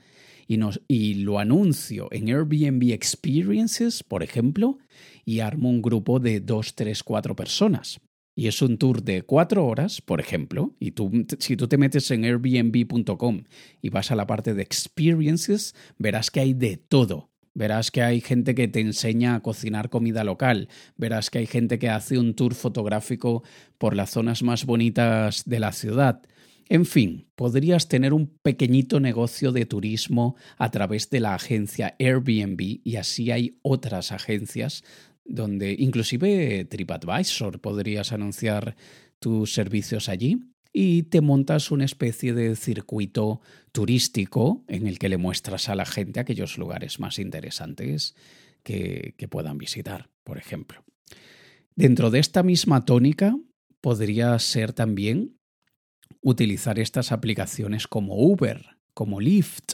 Y, 0.46 0.56
nos, 0.56 0.80
y 0.88 1.14
lo 1.14 1.38
anuncio 1.38 2.08
en 2.10 2.28
Airbnb 2.28 2.92
Experiences, 2.92 4.02
por 4.02 4.22
ejemplo, 4.22 4.78
y 5.26 5.40
armo 5.40 5.68
un 5.68 5.82
grupo 5.82 6.20
de 6.20 6.40
dos, 6.40 6.74
tres, 6.74 7.02
cuatro 7.02 7.36
personas. 7.36 8.00
Y 8.34 8.46
es 8.46 8.62
un 8.62 8.78
tour 8.78 9.02
de 9.02 9.22
cuatro 9.22 9.66
horas, 9.66 10.00
por 10.00 10.20
ejemplo, 10.20 10.74
y 10.80 10.92
tú, 10.92 11.26
si 11.38 11.56
tú 11.56 11.68
te 11.68 11.76
metes 11.76 12.10
en 12.12 12.24
airbnb.com 12.24 13.42
y 13.82 13.90
vas 13.90 14.10
a 14.10 14.16
la 14.16 14.26
parte 14.26 14.54
de 14.54 14.62
experiences, 14.62 15.74
verás 15.98 16.30
que 16.30 16.40
hay 16.40 16.54
de 16.54 16.78
todo 16.78 17.28
Verás 17.58 17.90
que 17.90 18.02
hay 18.02 18.20
gente 18.20 18.54
que 18.54 18.68
te 18.68 18.78
enseña 18.78 19.34
a 19.34 19.40
cocinar 19.40 19.90
comida 19.90 20.22
local. 20.22 20.68
Verás 20.96 21.28
que 21.28 21.38
hay 21.38 21.46
gente 21.46 21.80
que 21.80 21.88
hace 21.88 22.16
un 22.16 22.34
tour 22.34 22.54
fotográfico 22.54 23.42
por 23.78 23.96
las 23.96 24.10
zonas 24.10 24.44
más 24.44 24.64
bonitas 24.64 25.42
de 25.44 25.58
la 25.58 25.72
ciudad. 25.72 26.22
En 26.68 26.86
fin, 26.86 27.26
podrías 27.34 27.88
tener 27.88 28.12
un 28.12 28.28
pequeñito 28.28 29.00
negocio 29.00 29.50
de 29.50 29.66
turismo 29.66 30.36
a 30.56 30.70
través 30.70 31.10
de 31.10 31.18
la 31.18 31.34
agencia 31.34 31.96
Airbnb 31.98 32.78
y 32.84 32.94
así 32.94 33.32
hay 33.32 33.58
otras 33.62 34.12
agencias 34.12 34.84
donde 35.24 35.74
inclusive 35.76 36.64
TripAdvisor 36.64 37.60
podrías 37.60 38.12
anunciar 38.12 38.76
tus 39.18 39.52
servicios 39.52 40.08
allí 40.08 40.38
y 40.80 41.02
te 41.02 41.20
montas 41.20 41.72
una 41.72 41.84
especie 41.84 42.34
de 42.34 42.54
circuito 42.54 43.40
turístico 43.72 44.62
en 44.68 44.86
el 44.86 45.00
que 45.00 45.08
le 45.08 45.16
muestras 45.16 45.68
a 45.68 45.74
la 45.74 45.84
gente 45.84 46.20
aquellos 46.20 46.56
lugares 46.56 47.00
más 47.00 47.18
interesantes 47.18 48.14
que, 48.62 49.16
que 49.18 49.26
puedan 49.26 49.58
visitar, 49.58 50.08
por 50.22 50.38
ejemplo. 50.38 50.84
Dentro 51.74 52.12
de 52.12 52.20
esta 52.20 52.44
misma 52.44 52.84
tónica 52.84 53.36
podría 53.80 54.38
ser 54.38 54.72
también 54.72 55.36
utilizar 56.20 56.78
estas 56.78 57.10
aplicaciones 57.10 57.88
como 57.88 58.14
Uber, 58.14 58.64
como 58.94 59.20
Lyft, 59.20 59.72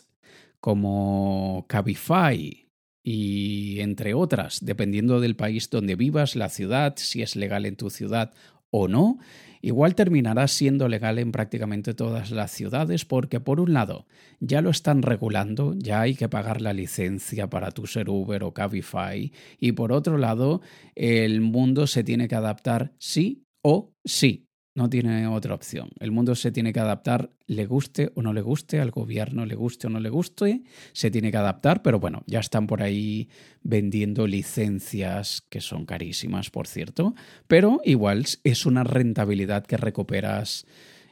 como 0.59 1.67
Cabify 1.69 2.71
y 3.03 3.81
entre 3.81 4.14
otras, 4.14 4.64
dependiendo 4.64 5.21
del 5.21 5.37
país 5.37 5.69
donde 5.69 5.97
vivas, 5.97 6.35
la 6.35 6.49
ciudad, 6.49 6.95
si 6.97 7.21
es 7.21 7.37
legal 7.37 7.67
en 7.67 7.77
tu 7.77 7.90
ciudad 7.90 8.33
o 8.76 8.88
no, 8.88 9.18
igual 9.62 9.94
terminará 9.94 10.48
siendo 10.48 10.88
legal 10.88 11.20
en 11.20 11.30
prácticamente 11.30 11.94
todas 11.94 12.32
las 12.32 12.50
ciudades 12.50 13.04
porque 13.04 13.38
por 13.38 13.60
un 13.60 13.72
lado 13.72 14.08
ya 14.40 14.62
lo 14.62 14.70
están 14.70 15.02
regulando, 15.02 15.74
ya 15.76 16.00
hay 16.00 16.16
que 16.16 16.28
pagar 16.28 16.60
la 16.60 16.72
licencia 16.72 17.48
para 17.48 17.70
tu 17.70 17.87
ser 17.87 18.10
Uber 18.10 18.42
o 18.42 18.52
Cabify 18.52 19.32
y 19.60 19.72
por 19.72 19.92
otro 19.92 20.18
lado 20.18 20.60
el 20.96 21.40
mundo 21.40 21.87
se 21.87 22.02
tiene 22.02 22.26
que 22.26 22.34
adaptar 22.34 22.94
sí 22.98 23.46
o 23.62 23.92
sí. 24.04 24.48
No 24.74 24.90
tiene 24.90 25.28
otra 25.28 25.54
opción. 25.54 25.90
El 26.00 26.10
mundo 26.10 26.34
se 26.34 26.50
tiene 26.50 26.72
que 26.72 26.80
adaptar, 26.80 27.30
le 27.46 27.64
guste 27.64 28.10
o 28.16 28.22
no 28.22 28.32
le 28.32 28.40
guste, 28.40 28.80
al 28.80 28.90
gobierno 28.90 29.46
le 29.46 29.54
guste 29.54 29.87
o 29.87 29.90
no 29.90 30.00
le 30.00 30.08
guste, 30.08 30.64
se 30.92 31.12
tiene 31.12 31.30
que 31.30 31.37
adaptar, 31.37 31.80
pero 31.82 32.00
bueno, 32.00 32.24
ya 32.26 32.40
están 32.40 32.66
por 32.66 32.82
ahí 32.82 33.28
vendiendo 33.62 34.26
licencias 34.26 35.42
que 35.48 35.60
son 35.60 35.87
carísimas, 35.87 36.50
por 36.50 36.66
cierto, 36.66 37.14
pero 37.46 37.80
igual 37.84 38.24
es 38.42 38.66
una 38.66 38.82
rentabilidad 38.82 39.64
que 39.64 39.76
recuperas 39.76 40.66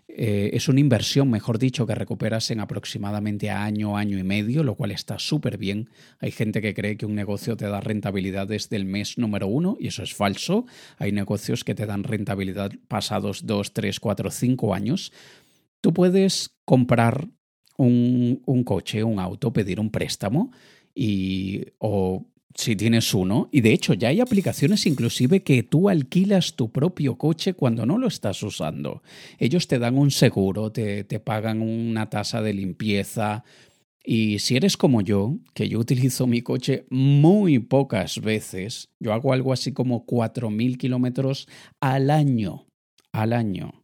eh, 0.08 0.50
es 0.52 0.68
una 0.68 0.80
inversión, 0.80 1.30
mejor 1.30 1.58
dicho, 1.58 1.86
que 1.86 1.94
recuperas 1.94 2.50
en 2.50 2.60
aproximadamente 2.60 3.50
año, 3.50 3.96
año 3.96 4.18
y 4.18 4.22
medio, 4.22 4.62
lo 4.62 4.74
cual 4.74 4.90
está 4.90 5.18
súper 5.18 5.56
bien. 5.56 5.88
Hay 6.18 6.30
gente 6.30 6.60
que 6.60 6.74
cree 6.74 6.96
que 6.96 7.06
un 7.06 7.14
negocio 7.14 7.56
te 7.56 7.66
da 7.66 7.80
rentabilidad 7.80 8.46
desde 8.46 8.76
el 8.76 8.84
mes 8.84 9.16
número 9.16 9.46
uno 9.46 9.76
y 9.80 9.86
eso 9.86 10.02
es 10.02 10.14
falso. 10.14 10.66
Hay 10.98 11.12
negocios 11.12 11.64
que 11.64 11.74
te 11.74 11.86
dan 11.86 12.04
rentabilidad 12.04 12.72
pasados 12.88 13.46
dos, 13.46 13.72
tres, 13.72 14.00
cuatro, 14.00 14.30
cinco 14.30 14.74
años. 14.74 15.12
Tú 15.80 15.94
puedes 15.94 16.56
comprar 16.64 17.28
un, 17.78 18.42
un 18.44 18.64
coche, 18.64 19.02
un 19.02 19.18
auto, 19.18 19.52
pedir 19.52 19.80
un 19.80 19.90
préstamo 19.90 20.52
y, 20.94 21.64
o 21.78 22.26
si 22.54 22.76
tienes 22.76 23.14
uno, 23.14 23.48
y 23.52 23.60
de 23.60 23.72
hecho 23.72 23.94
ya 23.94 24.08
hay 24.08 24.20
aplicaciones 24.20 24.86
inclusive 24.86 25.42
que 25.42 25.62
tú 25.62 25.88
alquilas 25.88 26.54
tu 26.54 26.70
propio 26.70 27.16
coche 27.16 27.54
cuando 27.54 27.86
no 27.86 27.98
lo 27.98 28.08
estás 28.08 28.42
usando. 28.42 29.02
Ellos 29.38 29.68
te 29.68 29.78
dan 29.78 29.96
un 29.96 30.10
seguro, 30.10 30.70
te, 30.72 31.04
te 31.04 31.20
pagan 31.20 31.62
una 31.62 32.10
tasa 32.10 32.42
de 32.42 32.54
limpieza. 32.54 33.44
Y 34.04 34.40
si 34.40 34.56
eres 34.56 34.76
como 34.76 35.00
yo, 35.00 35.36
que 35.54 35.68
yo 35.68 35.78
utilizo 35.78 36.26
mi 36.26 36.42
coche 36.42 36.86
muy 36.90 37.58
pocas 37.60 38.20
veces, 38.20 38.88
yo 38.98 39.12
hago 39.12 39.32
algo 39.32 39.52
así 39.52 39.72
como 39.72 40.06
4.000 40.06 40.76
kilómetros 40.76 41.48
al 41.80 42.10
año, 42.10 42.66
al 43.12 43.32
año. 43.32 43.81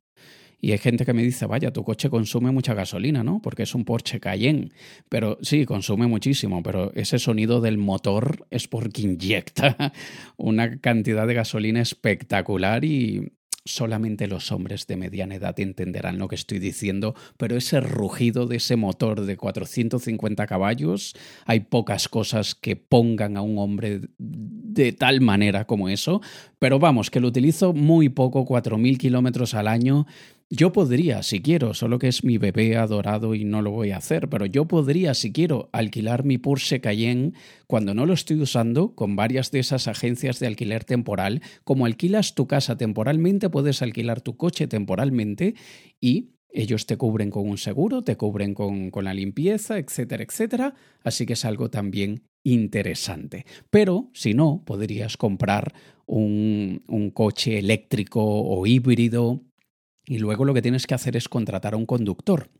Y 0.60 0.72
hay 0.72 0.78
gente 0.78 1.04
que 1.04 1.12
me 1.12 1.22
dice, 1.22 1.46
vaya, 1.46 1.72
tu 1.72 1.84
coche 1.84 2.10
consume 2.10 2.50
mucha 2.50 2.74
gasolina, 2.74 3.22
¿no? 3.22 3.40
Porque 3.40 3.62
es 3.62 3.74
un 3.74 3.84
Porsche 3.84 4.18
Cayenne. 4.18 4.70
Pero 5.08 5.38
sí, 5.40 5.64
consume 5.64 6.06
muchísimo, 6.06 6.62
pero 6.62 6.92
ese 6.94 7.18
sonido 7.18 7.60
del 7.60 7.78
motor 7.78 8.46
es 8.50 8.66
porque 8.66 9.02
inyecta 9.02 9.92
una 10.36 10.80
cantidad 10.80 11.26
de 11.26 11.34
gasolina 11.34 11.80
espectacular 11.80 12.84
y 12.84 13.32
solamente 13.68 14.26
los 14.26 14.50
hombres 14.50 14.86
de 14.86 14.96
mediana 14.96 15.36
edad 15.36 15.58
entenderán 15.60 16.18
lo 16.18 16.26
que 16.28 16.34
estoy 16.34 16.58
diciendo, 16.58 17.14
pero 17.36 17.56
ese 17.56 17.80
rugido 17.80 18.46
de 18.46 18.56
ese 18.56 18.76
motor 18.76 19.26
de 19.26 19.36
450 19.36 20.46
caballos, 20.46 21.14
hay 21.44 21.60
pocas 21.60 22.08
cosas 22.08 22.54
que 22.54 22.76
pongan 22.76 23.36
a 23.36 23.42
un 23.42 23.58
hombre 23.58 24.00
de 24.18 24.92
tal 24.92 25.20
manera 25.20 25.66
como 25.66 25.88
eso, 25.88 26.20
pero 26.58 26.78
vamos, 26.78 27.10
que 27.10 27.20
lo 27.20 27.28
utilizo 27.28 27.72
muy 27.74 28.08
poco, 28.08 28.46
4.000 28.46 28.96
kilómetros 28.96 29.54
al 29.54 29.68
año 29.68 30.06
yo 30.50 30.72
podría, 30.72 31.22
si 31.22 31.42
quiero, 31.42 31.74
solo 31.74 31.98
que 31.98 32.08
es 32.08 32.24
mi 32.24 32.38
bebé 32.38 32.78
adorado 32.78 33.34
y 33.34 33.44
no 33.44 33.60
lo 33.60 33.70
voy 33.70 33.90
a 33.90 33.98
hacer, 33.98 34.30
pero 34.30 34.46
yo 34.46 34.66
podría, 34.66 35.12
si 35.12 35.30
quiero, 35.30 35.68
alquilar 35.72 36.24
mi 36.24 36.38
Porsche 36.38 36.80
Cayenne 36.80 37.32
cuando 37.66 37.92
no 37.92 38.06
lo 38.06 38.14
estoy 38.14 38.40
usando 38.40 38.94
con 38.94 39.14
varias 39.14 39.50
de 39.50 39.58
esas 39.58 39.88
agencias 39.88 40.38
de 40.38 40.46
alquiler 40.46 40.84
temporal. 40.84 41.42
Como 41.64 41.84
alquilas 41.84 42.34
tu 42.34 42.46
casa 42.46 42.78
temporalmente, 42.78 43.50
puedes 43.50 43.82
alquilar 43.82 44.22
tu 44.22 44.38
coche 44.38 44.66
temporalmente 44.66 45.54
y 46.00 46.30
ellos 46.50 46.86
te 46.86 46.96
cubren 46.96 47.30
con 47.30 47.46
un 47.46 47.58
seguro, 47.58 48.02
te 48.02 48.16
cubren 48.16 48.54
con, 48.54 48.90
la 49.02 49.12
limpieza, 49.12 49.76
etcétera, 49.76 50.24
etcétera. 50.24 50.74
Así 51.04 51.26
que 51.26 51.34
es 51.34 51.44
algo 51.44 51.68
también 51.68 52.22
interesante. 52.42 53.44
Pero 53.68 54.10
si 54.14 54.32
no, 54.32 54.62
podrías 54.64 55.18
comprar 55.18 55.74
un, 56.06 56.82
un 56.88 57.10
coche 57.10 57.58
eléctrico 57.58 58.24
o 58.24 58.66
híbrido 58.66 59.42
y 60.08 60.18
luego 60.18 60.46
lo 60.46 60.54
que 60.54 60.62
tienes 60.62 60.86
que 60.86 60.94
hacer 60.94 61.16
es 61.16 61.28
contratar 61.28 61.74
a 61.74 61.76
un 61.76 61.84
conductor. 61.84 62.50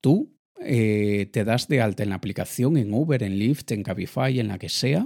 Tú 0.00 0.38
eh, 0.60 1.28
te 1.32 1.44
das 1.44 1.66
de 1.66 1.80
alta 1.80 2.04
en 2.04 2.10
la 2.10 2.14
aplicación, 2.14 2.76
en 2.76 2.94
Uber, 2.94 3.22
en 3.24 3.36
Lyft, 3.36 3.72
en 3.72 3.82
Cabify, 3.82 4.38
en 4.38 4.48
la 4.48 4.58
que 4.58 4.68
sea, 4.68 5.04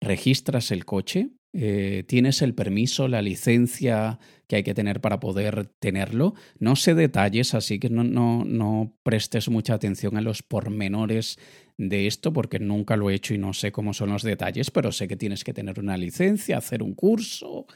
registras 0.00 0.72
el 0.72 0.84
coche, 0.84 1.30
eh, 1.52 2.02
tienes 2.08 2.42
el 2.42 2.52
permiso, 2.52 3.06
la 3.06 3.22
licencia 3.22 4.18
que 4.48 4.56
hay 4.56 4.62
que 4.64 4.74
tener 4.74 5.00
para 5.00 5.20
poder 5.20 5.66
tenerlo. 5.78 6.34
No 6.58 6.74
sé 6.74 6.94
detalles, 6.94 7.54
así 7.54 7.78
que 7.78 7.90
no, 7.90 8.02
no, 8.02 8.44
no 8.44 8.98
prestes 9.04 9.48
mucha 9.48 9.74
atención 9.74 10.16
a 10.16 10.20
los 10.20 10.42
pormenores 10.42 11.38
de 11.76 12.06
esto 12.06 12.32
porque 12.32 12.58
nunca 12.58 12.96
lo 12.96 13.10
he 13.10 13.14
hecho 13.14 13.34
y 13.34 13.38
no 13.38 13.52
sé 13.52 13.72
cómo 13.72 13.92
son 13.94 14.10
los 14.10 14.22
detalles, 14.22 14.70
pero 14.70 14.92
sé 14.92 15.08
que 15.08 15.16
tienes 15.16 15.42
que 15.44 15.52
tener 15.52 15.80
una 15.80 15.96
licencia, 15.96 16.58
hacer 16.58 16.82
un 16.82 16.94
curso. 16.94 17.66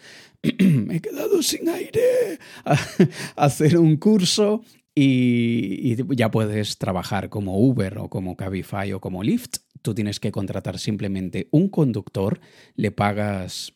Me 0.59 0.97
he 0.97 1.01
quedado 1.01 1.43
sin 1.43 1.69
aire. 1.69 2.39
hacer 3.37 3.79
un 3.79 3.97
curso 3.97 4.63
y, 4.95 5.97
ya 6.17 6.31
puedes 6.31 6.79
trabajar 6.79 7.29
como 7.29 7.59
Uber 7.59 7.99
o 7.99 8.09
como 8.09 8.37
Cabify 8.37 8.93
o 8.93 9.01
como 9.01 9.23
Lyft. 9.23 9.59
Tú 9.83 9.95
tienes 9.95 10.19
que 10.19 10.33
contratar 10.33 10.79
simplemente 10.79 11.49
un 11.53 11.69
conductor, 11.69 12.41
le 12.75 12.91
pagas, 12.91 13.75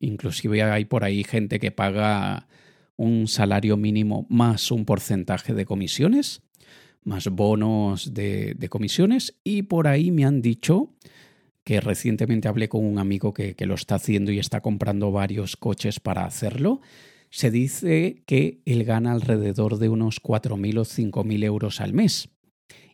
inclusive 0.00 0.62
hay 0.62 0.86
por 0.86 1.04
ahí 1.04 1.22
gente 1.22 1.58
que 1.58 1.70
paga 1.70 2.48
un 2.96 3.28
salario 3.28 3.76
mínimo 3.76 4.26
más 4.30 4.70
un 4.70 4.86
porcentaje 4.86 5.52
de 5.52 5.66
comisiones, 5.66 6.42
más 7.04 7.28
bonos 7.28 8.14
de, 8.14 8.56
comisiones 8.70 9.34
y 9.44 9.62
por 9.62 9.88
ahí 9.88 10.10
me 10.10 10.24
han 10.24 10.42
dicho 10.42 10.94
que 11.64 11.80
recientemente 11.80 12.48
hablé 12.48 12.68
con 12.68 12.84
un 12.84 12.98
amigo 12.98 13.34
que 13.34 13.54
lo 13.66 13.74
está 13.74 13.96
haciendo 13.96 14.32
y 14.32 14.38
está 14.38 14.60
comprando 14.60 15.12
varios 15.12 15.56
coches 15.56 16.00
para 16.00 16.24
hacerlo. 16.24 16.80
Se 17.30 17.50
dice 17.50 18.22
que 18.26 18.62
él 18.64 18.84
gana 18.84 19.12
alrededor 19.12 19.78
de 19.78 19.88
unos 19.88 20.22
4.000 20.22 20.78
o 20.78 20.84
5.000 20.84 21.44
euros 21.44 21.80
al 21.80 21.92
mes 21.92 22.30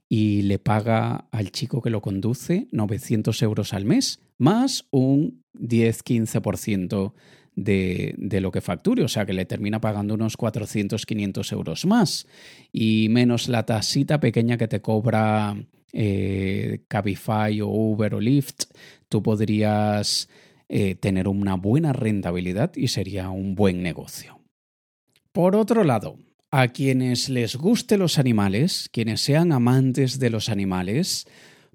y 0.08 0.42
le 0.42 0.58
paga 0.58 1.28
al 1.30 1.50
chico 1.50 1.80
que 1.80 1.90
lo 1.90 2.02
conduce 2.02 2.68
900 2.72 3.42
euros 3.42 3.72
al 3.72 3.84
mes, 3.84 4.20
más 4.38 4.86
un 4.90 5.42
10-15% 5.54 7.12
de, 7.56 8.14
de, 8.18 8.40
lo 8.40 8.50
que 8.50 8.60
facture, 8.60 9.04
o 9.04 9.08
sea 9.08 9.26
que 9.26 9.32
le 9.32 9.44
termina 9.44 9.80
pagando 9.80 10.14
unos 10.14 10.36
400-500 10.36 11.52
euros 11.52 11.86
más 11.86 12.26
y 12.72 13.08
menos 13.10 13.48
la 13.48 13.64
tasita 13.64 14.18
pequeña 14.20 14.56
que 14.56 14.68
te 14.68 14.80
cobra 14.80 15.56
eh, 15.96 16.80
Cabify 16.88 17.60
o 17.60 17.68
Uber 17.68 18.16
o 18.16 18.20
Lyft, 18.20 18.64
tú 19.08 19.22
podrías 19.22 20.28
eh, 20.68 20.96
tener 20.96 21.28
una 21.28 21.54
buena 21.54 21.92
rentabilidad 21.92 22.72
y 22.74 22.88
sería 22.88 23.30
un 23.30 23.54
buen 23.54 23.82
negocio. 23.82 24.40
Por 25.30 25.54
otro 25.54 25.84
lado, 25.84 26.18
a 26.50 26.68
quienes 26.68 27.28
les 27.28 27.54
guste 27.54 27.96
los 27.96 28.18
animales, 28.18 28.88
quienes 28.92 29.20
sean 29.20 29.52
amantes 29.52 30.18
de 30.18 30.30
los 30.30 30.48
animales, 30.48 31.26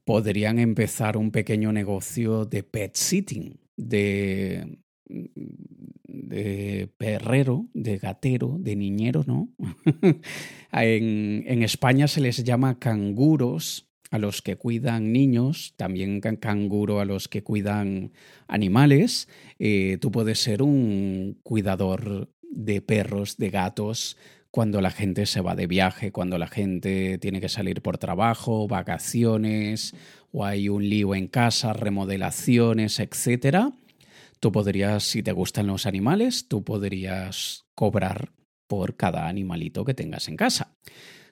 podrían 0.03 0.59
empezar 0.59 1.15
un 1.15 1.31
pequeño 1.31 1.71
negocio 1.71 2.45
de 2.45 2.63
pet 2.63 2.95
sitting, 2.95 3.59
de, 3.77 4.79
de 5.09 6.89
perrero, 6.97 7.65
de 7.73 7.97
gatero, 7.97 8.57
de 8.59 8.75
niñero, 8.75 9.23
¿no? 9.25 9.49
en, 10.71 11.43
en 11.47 11.63
España 11.63 12.07
se 12.07 12.21
les 12.21 12.43
llama 12.43 12.79
canguros 12.79 13.89
a 14.11 14.17
los 14.17 14.41
que 14.41 14.55
cuidan 14.55 15.11
niños, 15.11 15.73
también 15.77 16.19
canguro 16.19 16.99
a 16.99 17.05
los 17.05 17.27
que 17.27 17.43
cuidan 17.43 18.11
animales. 18.47 19.27
Eh, 19.59 19.97
tú 20.01 20.11
puedes 20.11 20.39
ser 20.39 20.61
un 20.61 21.39
cuidador 21.43 22.29
de 22.41 22.81
perros, 22.81 23.37
de 23.37 23.49
gatos, 23.49 24.17
cuando 24.51 24.81
la 24.81 24.89
gente 24.89 25.27
se 25.27 25.41
va 25.41 25.55
de 25.55 25.67
viaje, 25.67 26.11
cuando 26.11 26.39
la 26.39 26.47
gente 26.47 27.19
tiene 27.19 27.39
que 27.39 27.49
salir 27.49 27.83
por 27.83 27.99
trabajo, 27.99 28.67
vacaciones, 28.67 29.93
o 30.31 30.43
hay 30.43 30.69
un 30.69 30.89
lío 30.89 31.13
en 31.13 31.27
casa, 31.27 31.73
remodelaciones, 31.73 32.99
etc. 32.99 33.69
Tú 34.39 34.51
podrías, 34.51 35.03
si 35.03 35.21
te 35.21 35.31
gustan 35.31 35.67
los 35.67 35.85
animales, 35.85 36.47
tú 36.47 36.63
podrías 36.63 37.65
cobrar 37.75 38.31
por 38.67 38.95
cada 38.95 39.27
animalito 39.27 39.83
que 39.83 39.93
tengas 39.93 40.27
en 40.27 40.37
casa. 40.37 40.77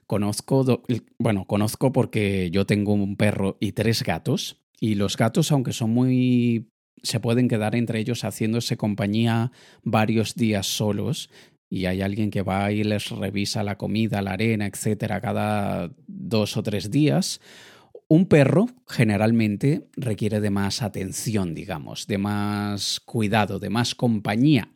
Conozco, 0.07 0.83
bueno, 1.19 1.45
conozco 1.45 1.91
porque 1.91 2.49
yo 2.51 2.65
tengo 2.65 2.93
un 2.93 3.15
perro 3.15 3.57
y 3.59 3.73
tres 3.73 4.03
gatos, 4.03 4.63
y 4.79 4.95
los 4.95 5.17
gatos, 5.17 5.51
aunque 5.51 5.73
son 5.73 5.91
muy... 5.91 6.69
se 7.01 7.19
pueden 7.19 7.47
quedar 7.47 7.75
entre 7.75 7.99
ellos 7.99 8.23
haciéndose 8.23 8.77
compañía 8.77 9.51
varios 9.83 10.35
días 10.35 10.67
solos, 10.67 11.29
y 11.69 11.85
hay 11.85 12.01
alguien 12.01 12.31
que 12.31 12.41
va 12.41 12.71
y 12.71 12.83
les 12.83 13.09
revisa 13.09 13.63
la 13.63 13.77
comida, 13.77 14.21
la 14.21 14.31
arena, 14.31 14.65
etcétera, 14.67 15.19
cada 15.19 15.91
dos 16.07 16.55
o 16.55 16.63
tres 16.63 16.89
días. 16.89 17.41
Un 18.09 18.25
perro 18.27 18.67
generalmente 18.87 19.89
requiere 19.97 20.39
de 20.39 20.49
más 20.49 20.81
atención, 20.81 21.53
digamos, 21.53 22.07
de 22.07 22.17
más 22.17 23.01
cuidado, 23.01 23.59
de 23.59 23.69
más 23.69 23.95
compañía. 23.95 24.71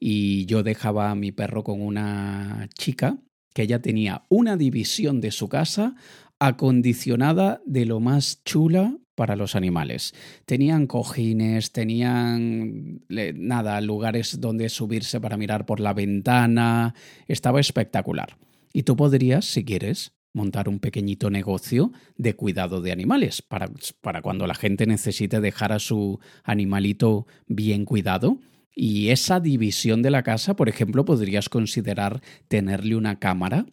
Y 0.00 0.46
yo 0.46 0.62
dejaba 0.62 1.10
a 1.10 1.14
mi 1.14 1.32
perro 1.32 1.64
con 1.64 1.82
una 1.82 2.68
chica 2.74 3.18
que 3.52 3.62
ella 3.62 3.82
tenía 3.82 4.24
una 4.30 4.56
división 4.56 5.20
de 5.20 5.32
su 5.32 5.50
casa 5.50 5.96
acondicionada 6.38 7.60
de 7.66 7.84
lo 7.84 8.00
más 8.00 8.42
chula 8.42 8.96
para 9.14 9.36
los 9.36 9.54
animales. 9.54 10.14
Tenían 10.46 10.86
cojines, 10.86 11.72
tenían 11.72 13.04
nada, 13.08 13.80
lugares 13.82 14.40
donde 14.40 14.70
subirse 14.70 15.20
para 15.20 15.36
mirar 15.36 15.66
por 15.66 15.78
la 15.78 15.92
ventana, 15.92 16.94
estaba 17.28 17.60
espectacular. 17.60 18.38
Y 18.72 18.84
tú 18.84 18.96
podrías, 18.96 19.44
si 19.44 19.64
quieres, 19.64 20.14
montar 20.32 20.68
un 20.68 20.78
pequeñito 20.78 21.30
negocio 21.30 21.92
de 22.16 22.34
cuidado 22.34 22.80
de 22.80 22.92
animales 22.92 23.42
para, 23.42 23.70
para 24.00 24.22
cuando 24.22 24.46
la 24.46 24.54
gente 24.54 24.86
necesite 24.86 25.40
dejar 25.40 25.72
a 25.72 25.78
su 25.78 26.20
animalito 26.44 27.26
bien 27.46 27.84
cuidado 27.84 28.38
y 28.74 29.10
esa 29.10 29.40
división 29.40 30.02
de 30.02 30.10
la 30.10 30.22
casa, 30.22 30.56
por 30.56 30.68
ejemplo, 30.68 31.04
podrías 31.04 31.48
considerar 31.48 32.22
tenerle 32.48 32.96
una 32.96 33.18
cámara 33.18 33.66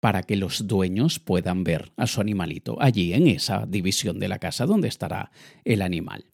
para 0.00 0.24
que 0.24 0.36
los 0.36 0.66
dueños 0.66 1.18
puedan 1.20 1.64
ver 1.64 1.92
a 1.96 2.06
su 2.06 2.20
animalito 2.20 2.76
allí 2.80 3.14
en 3.14 3.28
esa 3.28 3.66
división 3.66 4.18
de 4.18 4.28
la 4.28 4.38
casa 4.38 4.66
donde 4.66 4.88
estará 4.88 5.30
el 5.64 5.80
animal. 5.80 6.31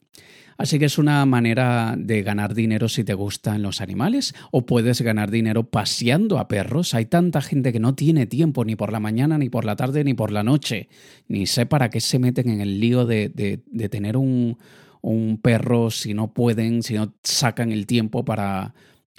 Así 0.59 0.77
que 0.77 0.85
es 0.85 0.99
una 0.99 1.25
manera 1.25 1.95
de 1.97 2.21
ganar 2.21 2.53
dinero 2.53 2.87
si 2.89 3.03
te 3.03 3.15
gustan 3.15 3.63
los 3.63 3.81
animales 3.81 4.35
o 4.51 4.65
puedes 4.65 5.01
ganar 5.01 5.31
dinero 5.31 5.63
paseando 5.71 6.37
a 6.37 6.47
perros. 6.47 6.93
Hay 6.93 7.05
tanta 7.05 7.41
gente 7.41 7.73
que 7.73 7.79
no 7.79 7.95
tiene 7.95 8.27
tiempo 8.27 8.63
ni 8.63 8.75
por 8.75 8.91
la 8.91 8.99
mañana, 8.99 9.39
ni 9.39 9.49
por 9.49 9.65
la 9.65 9.75
tarde, 9.75 10.03
ni 10.03 10.13
por 10.13 10.31
la 10.31 10.43
noche. 10.43 10.89
Ni 11.27 11.47
sé 11.47 11.65
para 11.65 11.89
qué 11.89 12.01
se 12.01 12.19
meten 12.19 12.49
en 12.49 12.61
el 12.61 12.79
lío 12.79 13.05
de, 13.05 13.29
de 13.29 13.89
tener 13.89 14.17
un, 14.17 14.57
un 15.01 15.39
perro 15.41 15.91
si 15.91 16.13
no 16.13 16.33
pueden, 16.33 16.83
si 16.83 16.95
no 16.95 17.13
sacan 17.23 17.71
el 17.71 17.87
tiempo 17.87 18.25
para, 18.25 18.73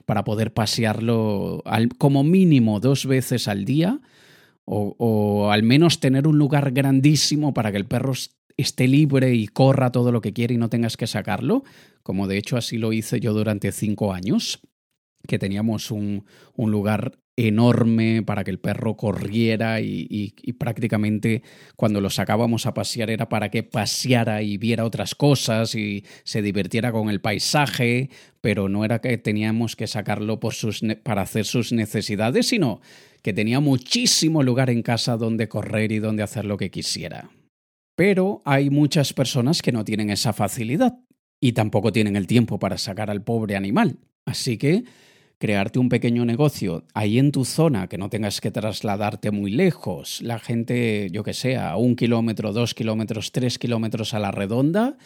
para 0.07 0.25
poder 0.25 0.53
pasearlo 0.53 1.63
como 1.99 2.25
mínimo 2.25 2.81
dos 2.81 3.07
veces 3.07 3.49
al 3.49 3.65
día 3.65 4.01
o, 4.65 4.95
o, 4.99 5.51
al 5.51 5.63
menos 5.63 6.01
tener 6.01 6.27
un 6.27 6.39
lugar 6.39 6.73
grandísimo 6.73 7.55
para 7.55 7.73
que 7.73 7.79
el 7.79 7.87
perro 7.87 8.13
esté 8.57 8.89
libre 8.89 9.35
y 9.35 9.47
corra 9.49 9.93
todo 9.93 10.13
lo 10.13 10.21
que 10.21 10.33
quiere 10.33 10.55
y 10.55 10.59
no 10.59 10.69
tengas 10.69 10.97
que 10.97 11.07
sacarlo, 11.07 11.65
como 12.03 12.27
de 12.27 12.39
hecho 12.39 12.57
así 12.57 12.79
lo 12.79 12.93
hice 12.93 13.21
yo 13.21 13.33
durante 13.33 13.73
cinco 13.73 14.13
años 14.13 14.61
que 15.27 15.39
teníamos 15.39 15.91
un, 15.91 16.25
un, 16.57 16.71
lugar 16.71 17.19
enorme 17.37 18.23
para 18.23 18.45
que 18.45 18.51
el 18.51 18.59
perro 18.59 18.97
corriera 18.97 19.81
y, 19.81 20.35
prácticamente 20.59 21.43
cuando 21.77 22.01
lo 22.01 22.11
sacábamos 22.11 22.67
a 22.67 22.75
pasear 22.75 23.11
era 23.11 23.29
para 23.29 23.51
que 23.51 23.63
paseara 23.63 24.43
y 24.43 24.59
viera 24.59 24.85
otras 24.85 25.15
cosas 25.15 25.75
y 25.75 26.05
se 26.25 26.43
divirtiera 26.43 26.93
con 26.93 27.09
el 27.09 27.21
paisaje, 27.21 28.11
pero 28.41 28.69
no 28.69 28.85
era 28.85 29.01
que 29.01 29.17
teníamos 29.19 29.77
que 29.77 29.87
sacarlo 29.87 30.41
por 30.41 30.55
sus 30.55 30.83
para 31.03 31.23
hacer 31.23 31.45
sus 31.45 31.73
necesidades, 31.73 32.47
sino 32.49 32.81
que 33.23 33.33
tenía 33.33 33.61
muchísimo 33.61 34.43
lugar 34.43 34.71
en 34.71 34.83
casa 34.83 35.17
donde 35.17 35.49
correr 35.49 35.93
y 35.93 35.99
donde 35.99 36.23
hacer 36.23 36.45
lo 36.45 36.57
que 36.57 36.71
quisiera. 36.71 37.31
Pero 38.01 38.41
hay 38.47 38.71
muchas 38.71 39.13
personas 39.13 39.61
que 39.61 39.73
no 39.73 39.85
tienen 39.85 40.09
esa 40.09 40.33
facilidad 40.33 41.01
y 41.39 41.53
tampoco 41.53 41.93
tienen 41.93 42.17
el 42.17 42.27
tiempo 42.27 42.59
para 42.59 42.79
sacar 42.79 43.11
al 43.11 43.23
pobre 43.23 43.57
animal. 43.57 43.99
Así 44.25 44.57
que 44.57 44.85
crearte 45.37 45.79
un 45.79 45.91
pequeño 45.91 46.25
negocio 46.25 46.87
ahí 46.95 47.19
en 47.19 47.31
tu 47.31 47.45
zona, 47.45 47.89
que 47.89 47.99
no 47.99 48.09
tengas 48.09 48.41
que 48.41 48.51
trasladarte 48.51 49.31
muy 49.33 49.51
lejos, 49.51 50.23
la 50.23 50.39
gente, 50.39 51.11
yo 51.13 51.23
que 51.23 51.35
sé, 51.35 51.59
a 51.59 51.77
un 51.77 51.95
kilómetro, 51.95 52.55
dos 52.55 52.73
kilómetros, 52.73 53.33
tres 53.33 53.59
kilómetros 53.59 54.15
a 54.15 54.19
la 54.19 54.31
redonda, 54.31 54.97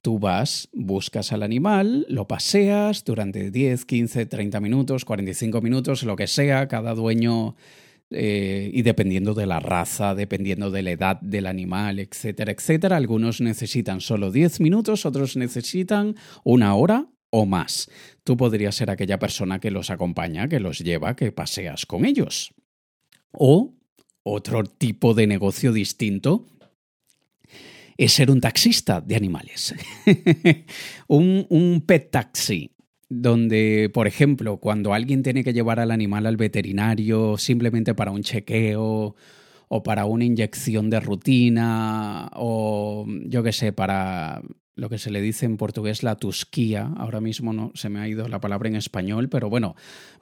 tú 0.00 0.18
vas, 0.18 0.68
buscas 0.72 1.30
al 1.30 1.44
animal, 1.44 2.06
lo 2.08 2.26
paseas 2.26 3.04
durante 3.04 3.52
10, 3.52 3.84
15, 3.84 4.26
30 4.26 4.58
minutos, 4.58 5.04
45 5.04 5.60
minutos, 5.60 6.02
lo 6.02 6.16
que 6.16 6.26
sea, 6.26 6.66
cada 6.66 6.92
dueño 6.94 7.54
eh, 8.14 8.70
y 8.72 8.82
dependiendo 8.82 9.34
de 9.34 9.46
la 9.46 9.60
raza, 9.60 10.14
dependiendo 10.14 10.70
de 10.70 10.82
la 10.82 10.90
edad 10.90 11.20
del 11.20 11.46
animal, 11.46 11.98
etcétera, 11.98 12.52
etcétera. 12.52 12.96
Algunos 12.96 13.40
necesitan 13.40 14.00
solo 14.00 14.30
10 14.30 14.60
minutos, 14.60 15.06
otros 15.06 15.36
necesitan 15.36 16.16
una 16.44 16.74
hora 16.74 17.06
o 17.30 17.46
más. 17.46 17.90
Tú 18.24 18.36
podrías 18.36 18.74
ser 18.74 18.90
aquella 18.90 19.18
persona 19.18 19.58
que 19.58 19.70
los 19.70 19.90
acompaña, 19.90 20.48
que 20.48 20.60
los 20.60 20.78
lleva, 20.80 21.16
que 21.16 21.32
paseas 21.32 21.86
con 21.86 22.04
ellos. 22.04 22.54
O 23.32 23.74
otro 24.22 24.64
tipo 24.64 25.14
de 25.14 25.26
negocio 25.26 25.72
distinto 25.72 26.46
es 27.96 28.12
ser 28.12 28.30
un 28.30 28.40
taxista 28.40 29.00
de 29.00 29.16
animales. 29.16 29.74
un, 31.08 31.46
un 31.48 31.82
pet 31.86 32.10
taxi 32.10 32.71
donde, 33.20 33.90
por 33.92 34.06
ejemplo, 34.06 34.56
cuando 34.56 34.94
alguien 34.94 35.22
tiene 35.22 35.44
que 35.44 35.52
llevar 35.52 35.80
al 35.80 35.90
animal 35.90 36.26
al 36.26 36.38
veterinario 36.38 37.36
simplemente 37.36 37.94
para 37.94 38.10
un 38.10 38.22
chequeo 38.22 39.14
o 39.68 39.82
para 39.82 40.06
una 40.06 40.24
inyección 40.24 40.88
de 40.88 41.00
rutina 41.00 42.30
o 42.34 43.06
yo 43.26 43.42
qué 43.42 43.52
sé, 43.52 43.72
para 43.72 44.40
lo 44.76 44.88
que 44.88 44.96
se 44.96 45.10
le 45.10 45.20
dice 45.20 45.44
en 45.44 45.58
portugués 45.58 46.02
la 46.02 46.16
tusquía, 46.16 46.90
ahora 46.96 47.20
mismo 47.20 47.52
no 47.52 47.70
se 47.74 47.90
me 47.90 48.00
ha 48.00 48.08
ido 48.08 48.28
la 48.28 48.40
palabra 48.40 48.68
en 48.68 48.76
español, 48.76 49.28
pero 49.28 49.50
bueno, 49.50 49.74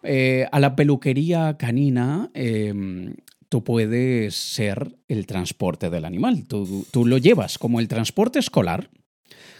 eh, 0.02 0.48
a 0.50 0.58
la 0.58 0.74
peluquería 0.74 1.56
canina 1.56 2.30
em, 2.34 3.14
tú 3.48 3.62
puedes 3.62 4.34
ser 4.34 4.96
el 5.06 5.26
transporte 5.26 5.90
del 5.90 6.04
animal, 6.04 6.46
tú, 6.48 6.86
tú 6.90 7.06
lo 7.06 7.18
llevas 7.18 7.56
como 7.56 7.78
el 7.78 7.86
transporte 7.86 8.40
escolar, 8.40 8.90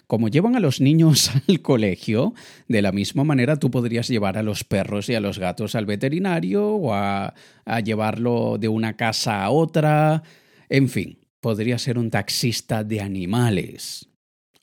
como 0.06 0.28
llevan 0.28 0.56
a 0.56 0.60
los 0.60 0.80
niños 0.80 1.30
al 1.48 1.62
colegio, 1.62 2.34
de 2.68 2.82
la 2.82 2.90
misma 2.90 3.24
manera 3.24 3.58
tú 3.58 3.70
podrías 3.70 4.08
llevar 4.08 4.38
a 4.38 4.42
los 4.42 4.64
perros 4.64 5.08
y 5.08 5.14
a 5.14 5.20
los 5.20 5.38
gatos 5.38 5.74
al 5.74 5.86
veterinario 5.86 6.66
o 6.66 6.94
a, 6.94 7.34
llevarlo 7.84 8.58
de 8.58 8.68
una 8.68 8.96
casa 8.96 9.44
a 9.44 9.50
otra. 9.50 10.24
En 10.68 10.88
fin, 10.88 11.18
podría 11.40 11.78
ser 11.78 11.98
un 11.98 12.10
taxista 12.10 12.82
de 12.82 13.00
animales. 13.00 14.08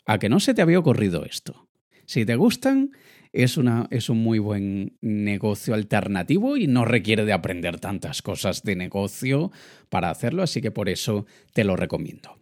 ¿A 0.05 0.19
que 0.19 0.27
no 0.27 0.41
se 0.41 0.53
te 0.53 0.61
había 0.61 0.79
ocurrido 0.79 1.23
esto? 1.23 1.69
Si 2.05 2.25
te 2.25 2.35
gustan, 2.35 2.91
es, 3.31 3.57
una, 3.57 3.87
es, 3.91 4.09
un 4.09 4.17
muy 4.17 4.39
buen 4.39 4.97
negocio 5.01 5.73
alternativo 5.73 6.57
y 6.57 6.67
no 6.67 6.83
requiere 6.83 7.23
de 7.23 7.33
aprender 7.33 7.79
tantas 7.79 8.21
cosas 8.21 8.63
de 8.63 8.75
negocio 8.75 9.51
para 9.89 10.09
hacerlo, 10.09 10.43
así 10.43 10.61
que 10.61 10.71
por 10.71 10.89
eso 10.89 11.25
te 11.53 11.63
lo 11.63 11.75
recomiendo. 11.75 12.37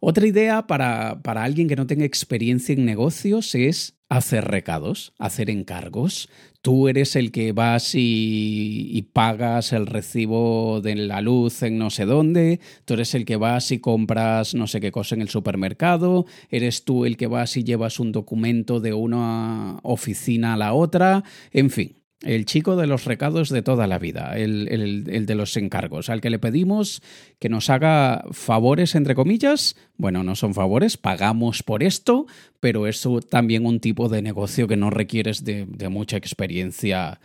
Otra 0.00 0.26
idea 0.26 0.66
para, 0.66 1.20
para, 1.22 1.44
alguien 1.44 1.68
que 1.68 1.76
no 1.76 1.86
tenga 1.86 2.04
experiencia 2.04 2.72
en 2.72 2.84
negocios 2.84 3.54
es 3.54 3.98
hacer 4.08 4.44
recados, 4.46 5.12
hacer 5.18 5.50
encargos. 5.50 6.28
Tú 6.62 6.88
eres 6.88 7.16
el 7.16 7.32
que 7.32 7.52
vas 7.52 7.94
y, 7.94 8.88
y, 8.92 9.02
pagas 9.02 9.72
el 9.72 9.86
recibo 9.86 10.80
de 10.82 10.94
la 10.96 11.20
luz 11.20 11.62
en 11.62 11.78
no 11.78 11.90
sé 11.90 12.04
dónde, 12.06 12.60
tú 12.84 12.94
eres 12.94 13.14
el 13.14 13.24
que 13.24 13.36
vas 13.36 13.70
y 13.72 13.78
compras 13.78 14.54
no 14.54 14.66
sé 14.66 14.80
qué 14.80 14.90
cosa 14.90 15.14
en 15.14 15.22
el 15.22 15.28
supermercado, 15.28 16.26
eres 16.50 16.84
tú 16.84 17.06
el 17.06 17.16
que 17.16 17.28
vas 17.28 17.56
y 17.56 17.64
llevas 17.64 18.00
un 18.00 18.12
documento 18.12 18.80
de 18.80 18.92
una 18.92 19.78
oficina 19.82 20.54
a 20.54 20.56
la 20.56 20.74
otra, 20.74 21.24
en 21.52 21.70
fin. 21.70 21.99
El 22.22 22.44
chico 22.44 22.76
de 22.76 22.86
los 22.86 23.06
recados 23.06 23.48
de 23.48 23.62
toda 23.62 23.86
la 23.86 23.98
vida, 23.98 24.36
el, 24.36 25.24
de 25.26 25.34
los 25.34 25.56
encargos, 25.56 26.10
al 26.10 26.20
que 26.20 26.28
le 26.28 26.38
pedimos 26.38 27.02
que 27.38 27.48
nos 27.48 27.70
haga 27.70 28.26
favores, 28.32 28.94
entre 28.94 29.14
comillas. 29.14 29.74
Bueno, 29.96 30.22
no 30.22 30.36
son 30.36 30.52
favores, 30.52 30.98
pagamos 30.98 31.62
por 31.62 31.82
esto, 31.82 32.26
pero 32.60 32.86
es 32.86 33.08
también 33.30 33.64
un 33.64 33.80
tipo 33.80 34.10
de 34.10 34.20
negocio 34.20 34.68
que 34.68 34.76
no 34.76 34.90
requieres 34.90 35.44
de, 35.44 35.64
de 35.66 35.88
mucha 35.88 36.18
experiencia 36.18 37.20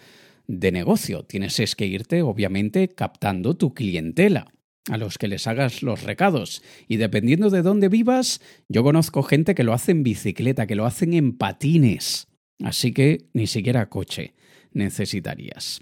de 0.48 0.72
negocio. 0.72 1.24
Tienes 1.24 1.60
es 1.60 1.76
que 1.76 1.88
irte, 1.88 2.22
obviamente, 2.22 2.88
captando 2.88 3.58
tu 3.58 3.74
clientela 3.74 4.54
a 4.89 4.98
los 4.98 5.18
que 5.18 5.28
les 5.28 5.46
hagas 5.48 5.84
los 5.84 6.04
recados. 6.04 6.64
Y 6.88 6.96
dependiendo 6.96 7.50
de 7.50 7.64
dónde 7.64 7.89
vivas, 7.89 8.39
yo 8.70 8.82
conozco 8.82 9.24
gente 9.24 9.56
que 9.56 9.64
lo 9.66 9.74
hace 9.74 9.91
en 9.91 10.04
bicicleta, 10.04 10.68
que 10.68 10.76
lo 10.76 10.86
hacen 10.86 11.14
en 11.14 11.38
patines. 11.38 12.30
Así 12.64 12.93
que 12.93 13.26
ni 13.34 13.48
siquiera 13.48 13.89
coche 13.89 14.35
necesitarías. 14.76 15.82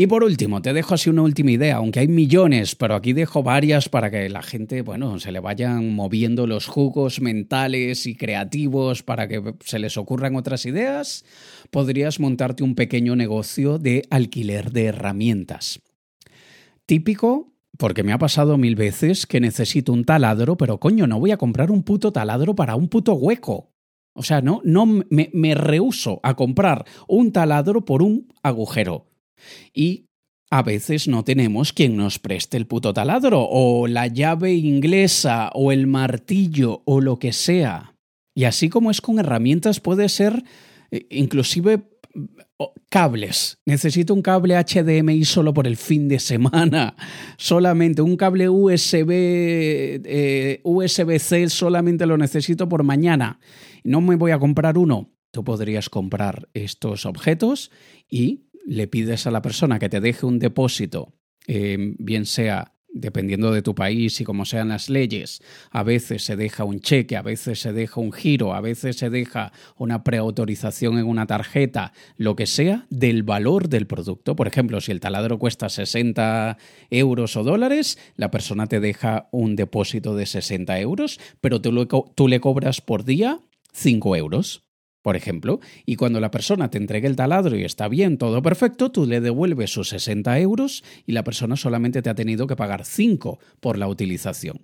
Y 0.00 0.06
por 0.06 0.22
último, 0.22 0.62
te 0.62 0.72
dejo 0.72 0.94
así 0.94 1.10
una 1.10 1.22
última 1.22 1.50
idea, 1.50 1.74
aunque 1.74 1.98
hay 1.98 2.06
millones, 2.06 2.76
pero 2.76 2.94
aquí 2.94 3.12
dejo 3.12 3.42
varias 3.42 3.88
para 3.88 4.12
que 4.12 4.28
la 4.28 4.42
gente, 4.42 4.82
bueno, 4.82 5.18
se 5.18 5.32
le 5.32 5.40
vayan 5.40 5.92
moviendo 5.92 6.46
los 6.46 6.66
jugos 6.66 7.20
mentales 7.20 8.06
y 8.06 8.14
creativos 8.14 9.02
para 9.02 9.26
que 9.26 9.42
se 9.64 9.80
les 9.80 9.96
ocurran 9.96 10.36
otras 10.36 10.66
ideas. 10.66 11.24
Podrías 11.72 12.20
montarte 12.20 12.62
un 12.62 12.76
pequeño 12.76 13.16
negocio 13.16 13.80
de 13.80 14.04
alquiler 14.08 14.70
de 14.70 14.84
herramientas. 14.84 15.80
Típico, 16.86 17.52
porque 17.76 18.04
me 18.04 18.12
ha 18.12 18.18
pasado 18.18 18.56
mil 18.56 18.76
veces 18.76 19.26
que 19.26 19.40
necesito 19.40 19.92
un 19.92 20.04
taladro, 20.04 20.56
pero 20.56 20.78
coño, 20.78 21.08
no 21.08 21.18
voy 21.18 21.32
a 21.32 21.38
comprar 21.38 21.72
un 21.72 21.82
puto 21.82 22.12
taladro 22.12 22.54
para 22.54 22.76
un 22.76 22.88
puto 22.88 23.14
hueco. 23.14 23.72
O 24.18 24.22
sea, 24.22 24.40
no, 24.40 24.60
no 24.64 24.84
me, 24.86 25.30
me 25.32 25.54
rehuso 25.54 26.20
a 26.22 26.34
comprar 26.34 26.84
un 27.06 27.32
taladro 27.32 27.84
por 27.84 28.02
un 28.02 28.32
agujero. 28.42 29.06
Y 29.72 30.06
a 30.50 30.62
veces 30.62 31.08
no 31.08 31.24
tenemos 31.24 31.72
quien 31.72 31.96
nos 31.96 32.18
preste 32.18 32.56
el 32.56 32.66
puto 32.66 32.92
taladro, 32.92 33.46
o 33.48 33.86
la 33.86 34.06
llave 34.06 34.54
inglesa, 34.54 35.50
o 35.54 35.72
el 35.72 35.86
martillo, 35.86 36.82
o 36.84 37.00
lo 37.00 37.18
que 37.18 37.32
sea. 37.32 37.94
Y 38.34 38.44
así 38.44 38.68
como 38.68 38.90
es 38.90 39.00
con 39.00 39.18
herramientas, 39.18 39.80
puede 39.80 40.08
ser 40.08 40.44
eh, 40.90 41.06
inclusive 41.10 41.82
cables. 42.88 43.58
Necesito 43.66 44.14
un 44.14 44.22
cable 44.22 44.56
HDMI 44.56 45.24
solo 45.24 45.52
por 45.54 45.66
el 45.66 45.76
fin 45.76 46.08
de 46.08 46.18
semana. 46.18 46.94
Solamente 47.36 48.02
un 48.02 48.16
cable 48.16 48.48
USB, 48.48 49.10
eh, 49.10 50.60
USB-C 50.64 51.48
solamente 51.50 52.06
lo 52.06 52.16
necesito 52.16 52.68
por 52.68 52.82
mañana. 52.82 53.38
No 53.84 54.00
me 54.00 54.16
voy 54.16 54.30
a 54.30 54.38
comprar 54.38 54.78
uno. 54.78 55.10
Tú 55.30 55.44
podrías 55.44 55.88
comprar 55.90 56.48
estos 56.54 57.06
objetos 57.06 57.70
y 58.08 58.46
le 58.66 58.86
pides 58.86 59.26
a 59.26 59.30
la 59.30 59.42
persona 59.42 59.78
que 59.78 59.88
te 59.88 60.00
deje 60.00 60.26
un 60.26 60.38
depósito, 60.38 61.14
eh, 61.46 61.94
bien 61.98 62.26
sea 62.26 62.74
dependiendo 62.90 63.52
de 63.52 63.62
tu 63.62 63.74
país 63.74 64.20
y 64.20 64.24
como 64.24 64.44
sean 64.44 64.68
las 64.68 64.88
leyes, 64.88 65.42
a 65.70 65.82
veces 65.82 66.24
se 66.24 66.36
deja 66.36 66.64
un 66.64 66.80
cheque, 66.80 67.16
a 67.16 67.22
veces 67.22 67.60
se 67.60 67.72
deja 67.72 68.00
un 68.00 68.12
giro, 68.12 68.54
a 68.54 68.60
veces 68.60 68.96
se 68.96 69.10
deja 69.10 69.52
una 69.76 70.02
preautorización 70.04 70.98
en 70.98 71.06
una 71.06 71.26
tarjeta, 71.26 71.92
lo 72.16 72.34
que 72.34 72.46
sea, 72.46 72.86
del 72.90 73.22
valor 73.22 73.68
del 73.68 73.86
producto. 73.86 74.36
Por 74.36 74.48
ejemplo, 74.48 74.80
si 74.80 74.92
el 74.92 75.00
taladro 75.00 75.38
cuesta 75.38 75.68
60 75.68 76.56
euros 76.90 77.36
o 77.36 77.44
dólares, 77.44 77.98
la 78.16 78.30
persona 78.30 78.66
te 78.66 78.80
deja 78.80 79.28
un 79.32 79.54
depósito 79.54 80.16
de 80.16 80.26
60 80.26 80.78
euros, 80.80 81.20
pero 81.40 81.60
tú 81.60 82.28
le 82.28 82.40
cobras 82.40 82.80
por 82.80 83.04
día 83.04 83.38
5 83.78 84.16
euros 84.16 84.64
por 85.00 85.16
ejemplo, 85.16 85.60
y 85.86 85.96
cuando 85.96 86.20
la 86.20 86.30
persona 86.30 86.70
te 86.70 86.76
entregue 86.76 87.06
el 87.06 87.16
taladro 87.16 87.56
y 87.56 87.64
está 87.64 87.88
bien, 87.88 88.18
todo 88.18 88.42
perfecto, 88.42 88.90
tú 88.90 89.06
le 89.06 89.22
devuelves 89.22 89.70
sus 89.70 89.88
60 89.88 90.38
euros 90.40 90.84
y 91.06 91.12
la 91.12 91.24
persona 91.24 91.56
solamente 91.56 92.02
te 92.02 92.10
ha 92.10 92.14
tenido 92.14 92.46
que 92.46 92.56
pagar 92.56 92.84
5 92.84 93.38
por 93.60 93.78
la 93.78 93.88
utilización. 93.88 94.60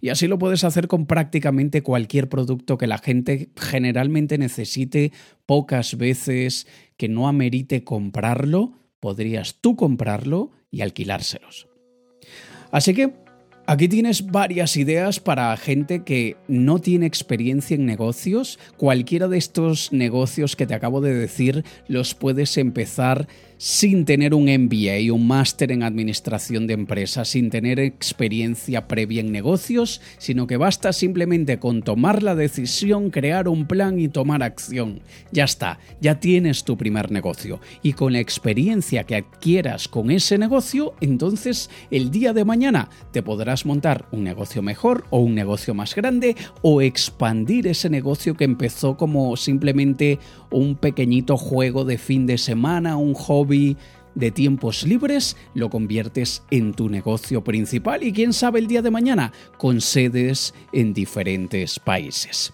Y 0.00 0.08
así 0.08 0.28
lo 0.28 0.38
puedes 0.38 0.64
hacer 0.64 0.88
con 0.88 1.04
prácticamente 1.04 1.82
cualquier 1.82 2.30
producto 2.30 2.78
que 2.78 2.86
la 2.86 2.96
gente 2.96 3.50
generalmente 3.56 4.38
necesite 4.38 5.12
pocas 5.44 5.98
veces, 5.98 6.66
que 6.96 7.08
no 7.08 7.28
amerite 7.28 7.84
comprarlo, 7.84 8.72
podrías 9.00 9.56
tú 9.60 9.76
comprarlo 9.76 10.52
y 10.70 10.80
alquilárselos. 10.80 11.68
Así 12.70 12.94
que 12.94 13.12
Aquí 13.66 13.88
tienes 13.88 14.30
varias 14.30 14.76
ideas 14.76 15.20
para 15.20 15.56
gente 15.56 16.02
que 16.02 16.36
no 16.48 16.80
tiene 16.80 17.06
experiencia 17.06 17.74
en 17.74 17.86
negocios. 17.86 18.58
Cualquiera 18.76 19.26
de 19.26 19.38
estos 19.38 19.90
negocios 19.90 20.54
que 20.54 20.66
te 20.66 20.74
acabo 20.74 21.00
de 21.00 21.14
decir 21.14 21.64
los 21.88 22.14
puedes 22.14 22.58
empezar 22.58 23.26
sin 23.64 24.04
tener 24.04 24.34
un 24.34 24.44
MBA, 24.44 25.10
un 25.10 25.26
máster 25.26 25.72
en 25.72 25.84
administración 25.84 26.66
de 26.66 26.74
empresas, 26.74 27.28
sin 27.28 27.48
tener 27.48 27.80
experiencia 27.80 28.86
previa 28.86 29.22
en 29.22 29.32
negocios, 29.32 30.02
sino 30.18 30.46
que 30.46 30.58
basta 30.58 30.92
simplemente 30.92 31.58
con 31.58 31.80
tomar 31.80 32.22
la 32.22 32.34
decisión, 32.34 33.08
crear 33.08 33.48
un 33.48 33.66
plan 33.66 33.98
y 33.98 34.08
tomar 34.08 34.42
acción. 34.42 35.00
Ya 35.32 35.44
está, 35.44 35.78
ya 35.98 36.20
tienes 36.20 36.64
tu 36.64 36.76
primer 36.76 37.10
negocio. 37.10 37.58
Y 37.80 37.94
con 37.94 38.12
la 38.12 38.18
experiencia 38.18 39.04
que 39.04 39.16
adquieras 39.16 39.88
con 39.88 40.10
ese 40.10 40.36
negocio, 40.36 40.92
entonces 41.00 41.70
el 41.90 42.10
día 42.10 42.34
de 42.34 42.44
mañana 42.44 42.90
te 43.12 43.22
podrás 43.22 43.64
montar 43.64 44.04
un 44.12 44.24
negocio 44.24 44.60
mejor 44.60 45.06
o 45.08 45.20
un 45.20 45.34
negocio 45.34 45.72
más 45.72 45.94
grande 45.94 46.36
o 46.60 46.82
expandir 46.82 47.66
ese 47.66 47.88
negocio 47.88 48.34
que 48.34 48.44
empezó 48.44 48.98
como 48.98 49.38
simplemente 49.38 50.18
un 50.50 50.76
pequeñito 50.76 51.38
juego 51.38 51.86
de 51.86 51.96
fin 51.96 52.26
de 52.26 52.36
semana, 52.36 52.98
un 52.98 53.14
de 54.14 54.30
tiempos 54.30 54.84
libres, 54.84 55.36
lo 55.54 55.70
conviertes 55.70 56.42
en 56.50 56.72
tu 56.72 56.88
negocio 56.88 57.42
principal 57.42 58.02
y 58.02 58.12
quién 58.12 58.32
sabe 58.32 58.60
el 58.60 58.66
día 58.66 58.82
de 58.82 58.90
mañana, 58.90 59.32
con 59.58 59.80
sedes 59.80 60.54
en 60.72 60.94
diferentes 60.94 61.78
países. 61.78 62.52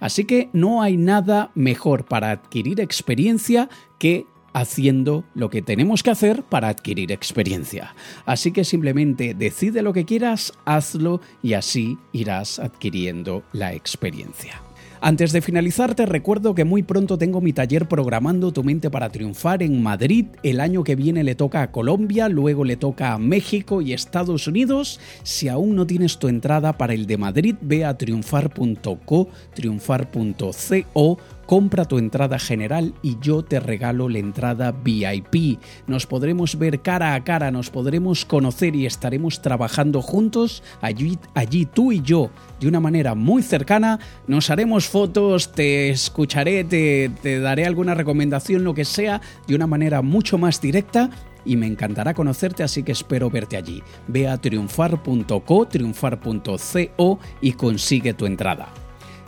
Así 0.00 0.24
que 0.24 0.48
no 0.52 0.82
hay 0.82 0.96
nada 0.96 1.50
mejor 1.54 2.04
para 2.04 2.30
adquirir 2.30 2.80
experiencia 2.80 3.68
que 3.98 4.26
haciendo 4.52 5.24
lo 5.34 5.50
que 5.50 5.62
tenemos 5.62 6.02
que 6.02 6.10
hacer 6.10 6.42
para 6.42 6.68
adquirir 6.68 7.12
experiencia. 7.12 7.94
Así 8.24 8.52
que 8.52 8.64
simplemente 8.64 9.34
decide 9.34 9.82
lo 9.82 9.92
que 9.92 10.04
quieras, 10.04 10.52
hazlo 10.64 11.20
y 11.42 11.54
así 11.54 11.98
irás 12.12 12.58
adquiriendo 12.58 13.42
la 13.52 13.74
experiencia. 13.74 14.67
Antes 15.00 15.30
de 15.32 15.42
finalizar, 15.42 15.94
te 15.94 16.06
recuerdo 16.06 16.56
que 16.56 16.64
muy 16.64 16.82
pronto 16.82 17.18
tengo 17.18 17.40
mi 17.40 17.52
taller 17.52 17.86
programando 17.86 18.52
tu 18.52 18.64
mente 18.64 18.90
para 18.90 19.10
triunfar 19.10 19.62
en 19.62 19.80
Madrid. 19.80 20.26
El 20.42 20.58
año 20.58 20.82
que 20.82 20.96
viene 20.96 21.22
le 21.22 21.36
toca 21.36 21.62
a 21.62 21.70
Colombia, 21.70 22.28
luego 22.28 22.64
le 22.64 22.76
toca 22.76 23.12
a 23.12 23.18
México 23.18 23.80
y 23.80 23.92
Estados 23.92 24.48
Unidos. 24.48 24.98
Si 25.22 25.48
aún 25.48 25.76
no 25.76 25.86
tienes 25.86 26.18
tu 26.18 26.26
entrada 26.26 26.76
para 26.76 26.94
el 26.94 27.06
de 27.06 27.16
Madrid, 27.16 27.54
ve 27.60 27.84
a 27.84 27.96
triunfar.co, 27.96 29.28
triunfar.co 29.54 31.18
compra 31.48 31.86
tu 31.86 31.96
entrada 31.96 32.38
general 32.38 32.92
y 33.00 33.16
yo 33.22 33.42
te 33.42 33.58
regalo 33.58 34.10
la 34.10 34.18
entrada 34.18 34.70
VIP. 34.70 35.58
Nos 35.86 36.06
podremos 36.06 36.58
ver 36.58 36.82
cara 36.82 37.14
a 37.14 37.24
cara, 37.24 37.50
nos 37.50 37.70
podremos 37.70 38.26
conocer 38.26 38.76
y 38.76 38.84
estaremos 38.84 39.40
trabajando 39.40 40.02
juntos 40.02 40.62
allí, 40.82 41.18
allí 41.32 41.64
tú 41.64 41.90
y 41.90 42.02
yo 42.02 42.28
de 42.60 42.68
una 42.68 42.80
manera 42.80 43.14
muy 43.14 43.42
cercana. 43.42 43.98
Nos 44.26 44.50
haremos 44.50 44.88
fotos, 44.88 45.52
te 45.52 45.88
escucharé, 45.88 46.64
te, 46.64 47.10
te 47.22 47.40
daré 47.40 47.64
alguna 47.64 47.94
recomendación, 47.94 48.62
lo 48.62 48.74
que 48.74 48.84
sea, 48.84 49.22
de 49.46 49.54
una 49.54 49.66
manera 49.66 50.02
mucho 50.02 50.36
más 50.36 50.60
directa 50.60 51.08
y 51.46 51.56
me 51.56 51.66
encantará 51.66 52.12
conocerte, 52.12 52.62
así 52.62 52.82
que 52.82 52.92
espero 52.92 53.30
verte 53.30 53.56
allí. 53.56 53.82
Ve 54.06 54.28
a 54.28 54.36
triunfar.co, 54.36 55.66
triunfar.co 55.66 57.18
y 57.40 57.52
consigue 57.52 58.12
tu 58.12 58.26
entrada. 58.26 58.68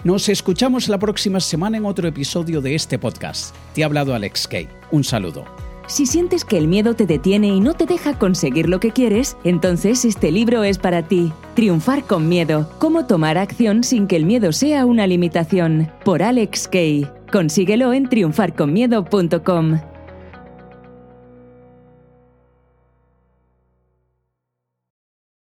Nos 0.02 0.30
escuchamos 0.30 0.88
la 0.88 0.98
próxima 0.98 1.40
semana 1.40 1.76
en 1.76 1.84
otro 1.84 2.08
episodio 2.08 2.62
de 2.62 2.74
este 2.74 2.98
podcast. 2.98 3.54
Te 3.74 3.82
ha 3.82 3.86
hablado 3.86 4.14
Alex 4.14 4.48
Kay. 4.48 4.66
Un 4.90 5.04
saludo. 5.04 5.44
Si 5.88 6.06
sientes 6.06 6.46
que 6.46 6.56
el 6.56 6.68
miedo 6.68 6.94
te 6.94 7.04
detiene 7.04 7.48
y 7.48 7.60
no 7.60 7.74
te 7.74 7.84
deja 7.84 8.18
conseguir 8.18 8.66
lo 8.68 8.80
que 8.80 8.92
quieres, 8.92 9.36
entonces 9.44 10.06
este 10.06 10.30
libro 10.30 10.64
es 10.64 10.78
para 10.78 11.02
ti. 11.02 11.32
Triunfar 11.54 12.04
con 12.04 12.30
miedo. 12.30 12.70
Cómo 12.78 13.06
tomar 13.06 13.36
acción 13.36 13.84
sin 13.84 14.06
que 14.06 14.16
el 14.16 14.24
miedo 14.24 14.52
sea 14.52 14.86
una 14.86 15.06
limitación. 15.06 15.92
Por 16.02 16.22
Alex 16.22 16.68
Kay. 16.68 17.06
Consíguelo 17.30 17.92
en 17.92 18.08
triunfarconmiedo.com. 18.08 19.80